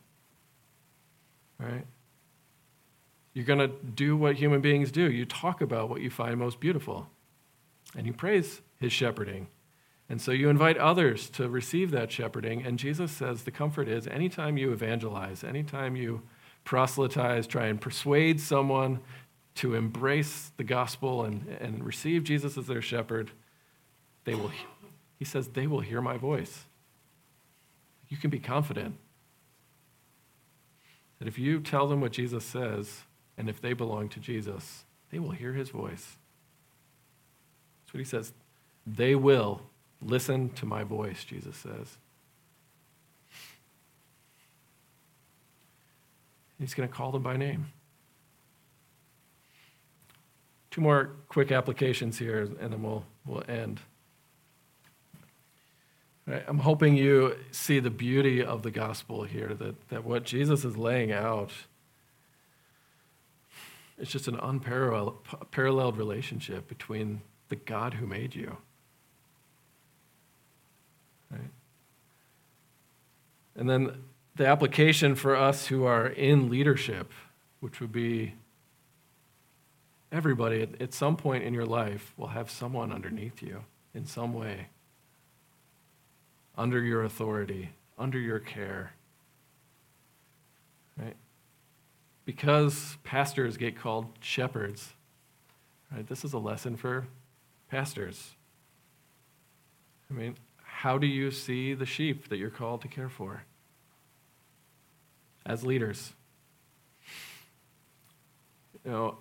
right? 1.58 1.86
You're 3.34 3.46
going 3.46 3.60
to 3.60 3.68
do 3.68 4.16
what 4.16 4.36
human 4.36 4.60
beings 4.60 4.90
do. 4.90 5.10
You 5.10 5.24
talk 5.24 5.60
about 5.60 5.88
what 5.88 6.00
you 6.00 6.10
find 6.10 6.38
most 6.38 6.60
beautiful, 6.60 7.08
and 7.96 8.06
you 8.06 8.12
praise 8.12 8.60
his 8.78 8.92
shepherding. 8.92 9.46
And 10.08 10.20
so 10.20 10.32
you 10.32 10.50
invite 10.50 10.76
others 10.76 11.30
to 11.30 11.48
receive 11.48 11.90
that 11.92 12.12
shepherding. 12.12 12.66
And 12.66 12.78
Jesus 12.78 13.10
says 13.10 13.44
the 13.44 13.50
comfort 13.50 13.88
is 13.88 14.06
anytime 14.06 14.58
you 14.58 14.72
evangelize, 14.72 15.42
anytime 15.42 15.96
you 15.96 16.22
proselytize, 16.64 17.46
try 17.46 17.66
and 17.66 17.80
persuade 17.80 18.38
someone 18.40 19.00
to 19.54 19.74
embrace 19.74 20.52
the 20.58 20.64
gospel 20.64 21.24
and, 21.24 21.46
and 21.60 21.84
receive 21.84 22.24
Jesus 22.24 22.58
as 22.58 22.66
their 22.66 22.82
shepherd, 22.82 23.30
they 24.24 24.34
will, 24.34 24.50
he 25.18 25.24
says, 25.24 25.48
they 25.48 25.66
will 25.66 25.80
hear 25.80 26.00
my 26.00 26.16
voice. 26.16 26.64
You 28.08 28.16
can 28.16 28.30
be 28.30 28.38
confident 28.38 28.96
that 31.18 31.28
if 31.28 31.38
you 31.38 31.60
tell 31.60 31.86
them 31.86 32.00
what 32.00 32.12
Jesus 32.12 32.44
says, 32.44 33.02
and 33.38 33.48
if 33.48 33.60
they 33.60 33.72
belong 33.72 34.08
to 34.10 34.20
Jesus, 34.20 34.84
they 35.10 35.18
will 35.18 35.30
hear 35.30 35.54
his 35.54 35.70
voice. 35.70 36.16
That's 37.82 37.94
what 37.94 37.98
he 37.98 38.04
says. 38.04 38.32
They 38.86 39.14
will 39.14 39.62
Listen 40.04 40.50
to 40.50 40.66
my 40.66 40.82
voice, 40.82 41.24
Jesus 41.24 41.56
says. 41.56 41.96
He's 46.58 46.74
going 46.74 46.88
to 46.88 46.94
call 46.94 47.12
them 47.12 47.22
by 47.22 47.36
name. 47.36 47.72
Two 50.70 50.80
more 50.80 51.10
quick 51.28 51.52
applications 51.52 52.18
here, 52.18 52.48
and 52.60 52.72
then 52.72 52.82
we'll, 52.82 53.04
we'll 53.26 53.44
end. 53.48 53.80
Right, 56.26 56.44
I'm 56.46 56.58
hoping 56.58 56.96
you 56.96 57.36
see 57.50 57.80
the 57.80 57.90
beauty 57.90 58.42
of 58.42 58.62
the 58.62 58.70
gospel 58.70 59.24
here, 59.24 59.54
that, 59.54 59.88
that 59.88 60.04
what 60.04 60.24
Jesus 60.24 60.64
is 60.64 60.76
laying 60.76 61.10
out 61.10 61.50
is 63.98 64.08
just 64.08 64.28
an 64.28 64.36
unparalleled 64.36 65.96
relationship 65.96 66.68
between 66.68 67.22
the 67.48 67.56
God 67.56 67.94
who 67.94 68.06
made 68.06 68.34
you. 68.34 68.56
Right? 71.30 71.40
And 73.56 73.68
then 73.68 74.02
the 74.36 74.46
application 74.46 75.14
for 75.14 75.36
us 75.36 75.66
who 75.66 75.84
are 75.84 76.06
in 76.06 76.48
leadership, 76.48 77.12
which 77.60 77.80
would 77.80 77.92
be 77.92 78.34
everybody 80.10 80.62
at, 80.62 80.80
at 80.80 80.94
some 80.94 81.16
point 81.16 81.44
in 81.44 81.52
your 81.52 81.66
life 81.66 82.12
will 82.16 82.28
have 82.28 82.50
someone 82.50 82.92
underneath 82.92 83.42
you 83.42 83.64
in 83.94 84.06
some 84.06 84.32
way, 84.32 84.68
under 86.56 86.82
your 86.82 87.04
authority, 87.04 87.70
under 87.98 88.18
your 88.18 88.38
care. 88.38 88.92
Right? 90.96 91.16
Because 92.24 92.98
pastors 93.04 93.56
get 93.56 93.78
called 93.78 94.06
shepherds, 94.20 94.92
right? 95.90 96.06
This 96.06 96.24
is 96.24 96.32
a 96.32 96.38
lesson 96.38 96.76
for 96.76 97.06
pastors. 97.70 98.32
I 100.10 100.14
mean, 100.14 100.36
how 100.62 100.98
do 100.98 101.06
you 101.06 101.30
see 101.30 101.74
the 101.74 101.86
sheep 101.86 102.28
that 102.28 102.36
you're 102.36 102.50
called 102.50 102.82
to 102.82 102.88
care 102.88 103.08
for 103.08 103.44
as 105.46 105.64
leaders? 105.64 106.12
You 108.84 108.90
know, 108.90 109.18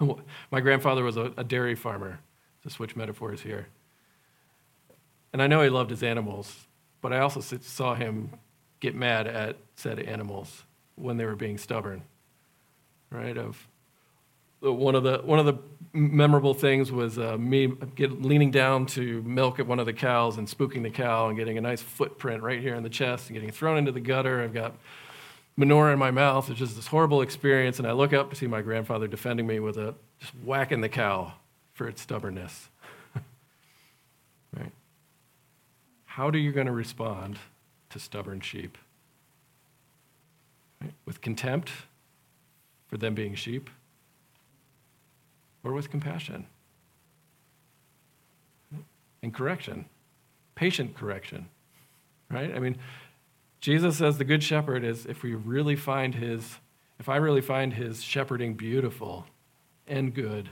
my 0.50 0.60
grandfather 0.60 1.04
was 1.04 1.16
a, 1.16 1.32
a 1.36 1.44
dairy 1.44 1.74
farmer, 1.74 2.18
to 2.62 2.70
switch 2.70 2.96
metaphors 2.96 3.42
here. 3.42 3.68
And 5.34 5.42
I 5.42 5.48
know 5.48 5.62
he 5.62 5.68
loved 5.68 5.90
his 5.90 6.04
animals, 6.04 6.68
but 7.00 7.12
I 7.12 7.18
also 7.18 7.40
saw 7.40 7.96
him 7.96 8.30
get 8.78 8.94
mad 8.94 9.26
at 9.26 9.56
said 9.74 9.98
animals 9.98 10.62
when 10.94 11.16
they 11.16 11.24
were 11.24 11.34
being 11.34 11.58
stubborn, 11.58 12.02
right? 13.10 13.36
Of 13.36 13.66
one 14.60 14.94
of 14.94 15.02
the 15.02 15.18
one 15.24 15.40
of 15.40 15.44
the 15.44 15.58
memorable 15.92 16.54
things 16.54 16.92
was 16.92 17.18
uh, 17.18 17.36
me 17.36 17.72
get, 17.96 18.22
leaning 18.22 18.52
down 18.52 18.86
to 18.86 19.22
milk 19.22 19.58
at 19.58 19.66
one 19.66 19.80
of 19.80 19.86
the 19.86 19.92
cows 19.92 20.38
and 20.38 20.46
spooking 20.46 20.84
the 20.84 20.90
cow 20.90 21.26
and 21.26 21.36
getting 21.36 21.58
a 21.58 21.60
nice 21.60 21.82
footprint 21.82 22.40
right 22.40 22.60
here 22.60 22.76
in 22.76 22.84
the 22.84 22.88
chest 22.88 23.28
and 23.28 23.34
getting 23.34 23.50
thrown 23.50 23.76
into 23.76 23.90
the 23.90 24.00
gutter. 24.00 24.40
I've 24.40 24.54
got 24.54 24.76
manure 25.56 25.90
in 25.90 25.98
my 25.98 26.12
mouth. 26.12 26.48
It's 26.48 26.60
just 26.60 26.76
this 26.76 26.86
horrible 26.86 27.22
experience. 27.22 27.80
And 27.80 27.88
I 27.88 27.92
look 27.92 28.12
up 28.12 28.30
to 28.30 28.36
see 28.36 28.46
my 28.46 28.62
grandfather 28.62 29.08
defending 29.08 29.48
me 29.48 29.58
with 29.58 29.78
a 29.78 29.96
just 30.20 30.32
whacking 30.44 30.80
the 30.80 30.88
cow 30.88 31.32
for 31.72 31.88
its 31.88 32.00
stubbornness. 32.02 32.68
right? 34.56 34.70
How 36.14 36.28
are 36.28 36.36
you 36.36 36.52
going 36.52 36.66
to 36.66 36.72
respond 36.72 37.38
to 37.90 37.98
stubborn 37.98 38.40
sheep? 38.40 38.78
Right? 40.80 40.92
With 41.06 41.20
contempt 41.20 41.70
for 42.88 42.96
them 42.96 43.14
being 43.14 43.34
sheep? 43.34 43.70
or 45.64 45.72
with 45.72 45.90
compassion 45.90 46.46
and 49.22 49.32
correction, 49.32 49.86
patient 50.54 50.94
correction, 50.94 51.48
right? 52.30 52.54
I 52.54 52.58
mean, 52.58 52.76
Jesus 53.60 53.96
says 53.96 54.18
the 54.18 54.24
good 54.24 54.42
shepherd 54.42 54.84
is 54.84 55.06
if 55.06 55.22
we 55.22 55.34
really 55.34 55.76
find 55.76 56.14
his, 56.14 56.58
if 57.00 57.08
I 57.08 57.16
really 57.16 57.40
find 57.40 57.72
his 57.72 58.02
shepherding 58.02 58.54
beautiful 58.54 59.24
and 59.88 60.14
good, 60.14 60.50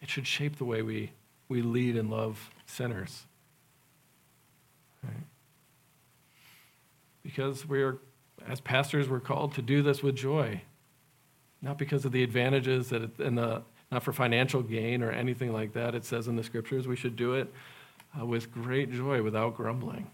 it 0.00 0.08
should 0.08 0.26
shape 0.26 0.56
the 0.56 0.64
way 0.64 0.82
we, 0.82 1.10
we 1.48 1.60
lead 1.60 1.96
and 1.96 2.08
love 2.08 2.50
sinners. 2.66 3.26
Right? 5.04 5.26
Because 7.22 7.66
we 7.66 7.82
are, 7.82 7.98
as 8.48 8.60
pastors, 8.60 9.08
we're 9.08 9.20
called 9.20 9.54
to 9.54 9.62
do 9.62 9.82
this 9.82 10.02
with 10.02 10.16
joy, 10.16 10.62
not 11.62 11.78
because 11.78 12.04
of 12.04 12.12
the 12.12 12.22
advantages 12.22 12.88
that 12.90 13.02
it, 13.02 13.18
and 13.18 13.38
the 13.38 13.62
not 13.90 14.02
for 14.02 14.12
financial 14.12 14.62
gain 14.62 15.02
or 15.02 15.12
anything 15.12 15.52
like 15.52 15.72
that. 15.74 15.94
It 15.94 16.04
says 16.04 16.26
in 16.26 16.36
the 16.36 16.42
scriptures 16.42 16.88
we 16.88 16.96
should 16.96 17.16
do 17.16 17.34
it 17.34 17.52
uh, 18.18 18.26
with 18.26 18.50
great 18.50 18.92
joy 18.92 19.22
without 19.22 19.56
grumbling 19.56 20.10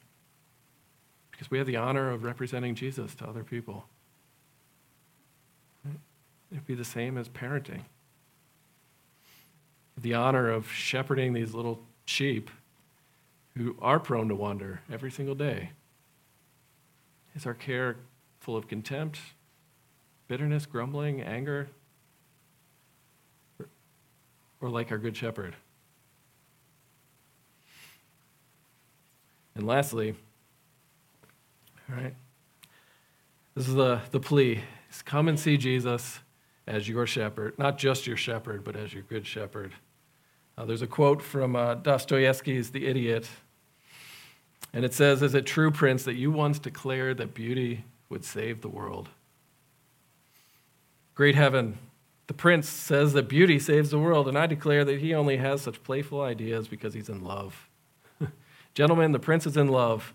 because 1.40 1.50
we 1.50 1.56
have 1.56 1.66
the 1.66 1.76
honor 1.76 2.10
of 2.10 2.22
representing 2.22 2.74
Jesus 2.74 3.14
to 3.14 3.26
other 3.26 3.42
people. 3.42 3.86
It'd 6.52 6.66
be 6.66 6.74
the 6.74 6.84
same 6.84 7.16
as 7.16 7.30
parenting. 7.30 7.82
The 9.96 10.14
honor 10.14 10.50
of 10.50 10.70
shepherding 10.70 11.32
these 11.32 11.54
little 11.54 11.80
sheep 12.04 12.50
who 13.60 13.76
are 13.80 14.00
prone 14.00 14.28
to 14.28 14.34
wander 14.34 14.80
every 14.90 15.10
single 15.10 15.34
day. 15.34 15.70
Is 17.34 17.44
our 17.44 17.52
care 17.52 17.96
full 18.40 18.56
of 18.56 18.66
contempt, 18.68 19.20
bitterness, 20.28 20.64
grumbling, 20.64 21.20
anger, 21.20 21.68
or 24.60 24.70
like 24.70 24.90
our 24.90 24.96
Good 24.96 25.14
Shepherd? 25.14 25.56
And 29.54 29.66
lastly, 29.66 30.14
all 31.88 31.96
right, 31.96 32.14
this 33.54 33.68
is 33.68 33.74
the, 33.74 34.00
the 34.10 34.20
plea 34.20 34.62
is 34.90 35.02
come 35.02 35.28
and 35.28 35.38
see 35.38 35.58
Jesus 35.58 36.20
as 36.66 36.88
your 36.88 37.06
shepherd, 37.06 37.58
not 37.58 37.76
just 37.76 38.06
your 38.06 38.16
shepherd, 38.16 38.64
but 38.64 38.74
as 38.74 38.94
your 38.94 39.02
good 39.02 39.26
shepherd. 39.26 39.72
Uh, 40.56 40.64
there's 40.64 40.82
a 40.82 40.86
quote 40.86 41.20
from 41.20 41.56
uh, 41.56 41.74
Dostoevsky's 41.74 42.70
The 42.70 42.86
Idiot, 42.86 43.28
and 44.72 44.84
it 44.84 44.94
says, 44.94 45.22
Is 45.22 45.34
it 45.34 45.46
true, 45.46 45.70
Prince, 45.70 46.04
that 46.04 46.14
you 46.14 46.30
once 46.30 46.58
declared 46.58 47.18
that 47.18 47.34
beauty 47.34 47.84
would 48.08 48.24
save 48.24 48.60
the 48.60 48.68
world? 48.68 49.08
Great 51.14 51.34
heaven, 51.34 51.78
the 52.30 52.34
prince 52.34 52.68
says 52.68 53.12
that 53.14 53.28
beauty 53.28 53.58
saves 53.58 53.90
the 53.90 53.98
world, 53.98 54.28
and 54.28 54.38
I 54.38 54.46
declare 54.46 54.84
that 54.84 55.00
he 55.00 55.12
only 55.12 55.38
has 55.38 55.62
such 55.62 55.82
playful 55.82 56.20
ideas 56.20 56.68
because 56.68 56.94
he's 56.94 57.08
in 57.08 57.24
love. 57.24 57.68
Gentlemen, 58.74 59.10
the 59.10 59.18
prince 59.18 59.46
is 59.46 59.56
in 59.56 59.66
love. 59.66 60.14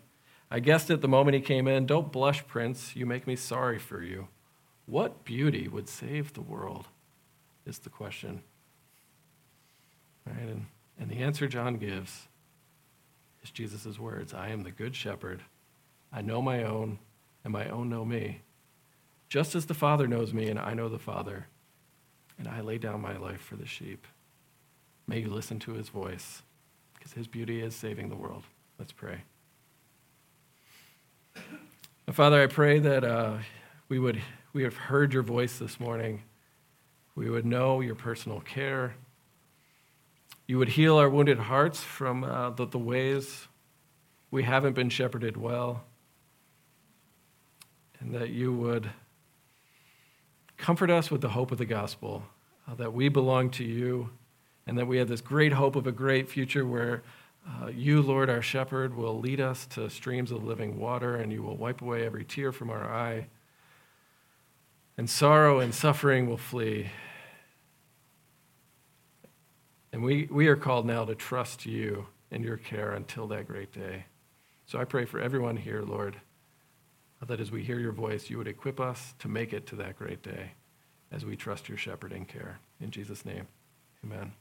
I 0.50 0.62
guessed 0.62 0.90
it 0.90 1.02
the 1.02 1.10
moment 1.10 1.36
he 1.36 1.42
came 1.42 1.68
in. 1.68 1.86
Don't 1.86 2.14
blush, 2.14 2.48
Prince. 2.48 2.96
You 2.96 3.06
make 3.06 3.28
me 3.28 3.36
sorry 3.36 3.80
for 3.80 4.02
you. 4.02 4.30
What 4.86 5.26
beauty 5.26 5.68
would 5.68 5.90
save 5.90 6.32
the 6.32 6.42
world? 6.42 6.88
Is 7.66 7.80
the 7.80 7.90
question. 7.90 8.42
Right? 10.26 10.48
And, 10.48 10.68
and 10.98 11.10
the 11.10 11.18
answer 11.18 11.50
John 11.50 11.76
gives 11.76 12.28
is 13.46 13.52
Jesus' 13.52 14.00
words 14.00 14.34
I 14.34 14.50
am 14.50 14.64
the 14.64 14.72
good 14.72 14.96
shepherd. 14.96 15.44
I 16.12 16.22
know 16.22 16.42
my 16.42 16.64
own, 16.64 16.98
and 17.44 17.54
my 17.54 17.70
own 17.70 17.90
know 17.90 18.04
me. 18.04 18.42
Just 19.30 19.54
as 19.54 19.68
the 19.68 19.74
Father 19.76 20.08
knows 20.08 20.34
me, 20.34 20.50
and 20.50 20.60
I 20.60 20.74
know 20.74 20.90
the 20.90 20.98
Father, 20.98 21.48
and 22.40 22.48
I 22.48 22.62
lay 22.62 22.80
down 22.80 23.02
my 23.02 23.18
life 23.18 23.42
for 23.42 23.56
the 23.56 23.66
sheep. 23.66 24.08
May 25.08 25.20
you 25.20 25.30
listen 25.30 25.60
to 25.60 25.74
his 25.74 25.90
voice, 25.90 26.42
because 26.96 27.14
his 27.14 27.28
beauty 27.28 27.62
is 27.62 27.76
saving 27.76 28.10
the 28.10 28.16
world. 28.16 28.44
Let's 28.80 28.92
pray. 28.92 29.22
Father, 32.12 32.42
I 32.42 32.48
pray 32.48 32.80
that 32.80 33.04
uh, 33.04 33.38
we 33.90 34.00
would 34.00 34.22
we 34.54 34.64
have 34.64 34.76
heard 34.76 35.14
your 35.14 35.24
voice 35.24 35.60
this 35.60 35.80
morning. 35.80 36.24
We 37.14 37.30
would 37.30 37.46
know 37.46 37.82
your 37.82 37.96
personal 37.96 38.40
care. 38.40 38.96
You 40.48 40.60
would 40.60 40.70
heal 40.70 40.98
our 40.98 41.10
wounded 41.10 41.40
hearts 41.40 41.82
from 41.82 42.24
uh, 42.24 42.52
the, 42.52 42.68
the 42.68 42.78
ways 42.78 43.48
we 44.30 44.44
haven't 44.44 44.74
been 44.74 44.90
shepherded 44.90 45.38
well. 45.38 45.84
And 48.00 48.14
that 48.14 48.30
you 48.30 48.54
would 48.54 48.90
comfort 50.58 50.92
us 50.92 51.10
with 51.10 51.22
the 51.22 51.30
hope 51.30 51.52
of 51.52 51.58
the 51.58 51.66
gospel, 51.66 52.24
uh, 52.70 52.76
that 52.76 52.94
we 52.94 53.10
belong 53.10 53.50
to 53.52 53.64
you, 53.64 54.10
and 54.68 54.78
that 54.78 54.86
we 54.86 54.98
have 54.98 55.08
this 55.08 55.22
great 55.22 55.54
hope 55.54 55.76
of 55.76 55.88
a 55.88 55.92
great 55.92 56.30
future 56.30 56.66
where 56.66 57.02
uh, 57.48 57.68
you, 57.68 58.02
Lord, 58.02 58.30
our 58.30 58.42
shepherd, 58.42 58.96
will 58.96 59.20
lead 59.20 59.40
us 59.40 59.66
to 59.68 59.90
streams 59.90 60.32
of 60.32 60.44
living 60.44 60.80
water, 60.80 61.16
and 61.16 61.32
you 61.32 61.42
will 61.44 61.58
wipe 61.58 61.82
away 61.82 62.06
every 62.06 62.24
tear 62.24 62.52
from 62.52 62.70
our 62.70 62.92
eye. 62.92 63.28
And 64.98 65.10
sorrow 65.10 65.60
and 65.60 65.74
suffering 65.74 66.28
will 66.28 66.38
flee. 66.38 66.90
And 69.96 70.04
we, 70.04 70.28
we 70.30 70.48
are 70.48 70.58
called 70.58 70.86
now 70.86 71.06
to 71.06 71.16
trust 71.16 71.66
you 71.66 72.08
in 72.30 72.44
your 72.44 72.58
care 72.58 72.92
until 72.92 73.28
that 73.28 73.48
great 73.48 73.72
day. 73.72 74.04
So 74.66 74.78
I 74.78 74.84
pray 74.84 75.06
for 75.06 75.22
everyone 75.22 75.56
here, 75.56 75.84
Lord, 75.84 76.18
that 77.26 77.40
as 77.40 77.50
we 77.50 77.64
hear 77.64 77.80
your 77.80 77.94
voice, 77.94 78.30
you 78.30 78.38
would 78.38 78.50
equip 78.50 78.82
us 78.82 79.14
to 79.20 79.30
make 79.30 79.54
it 79.54 79.66
to 79.68 79.78
that 79.78 79.98
great 79.98 80.22
day 80.22 80.52
as 81.14 81.24
we 81.24 81.38
trust 81.38 81.70
your 81.70 81.78
shepherding 81.78 82.26
care. 82.26 82.60
In 82.82 82.92
Jesus' 82.92 83.24
name, 83.24 83.48
amen. 84.04 84.34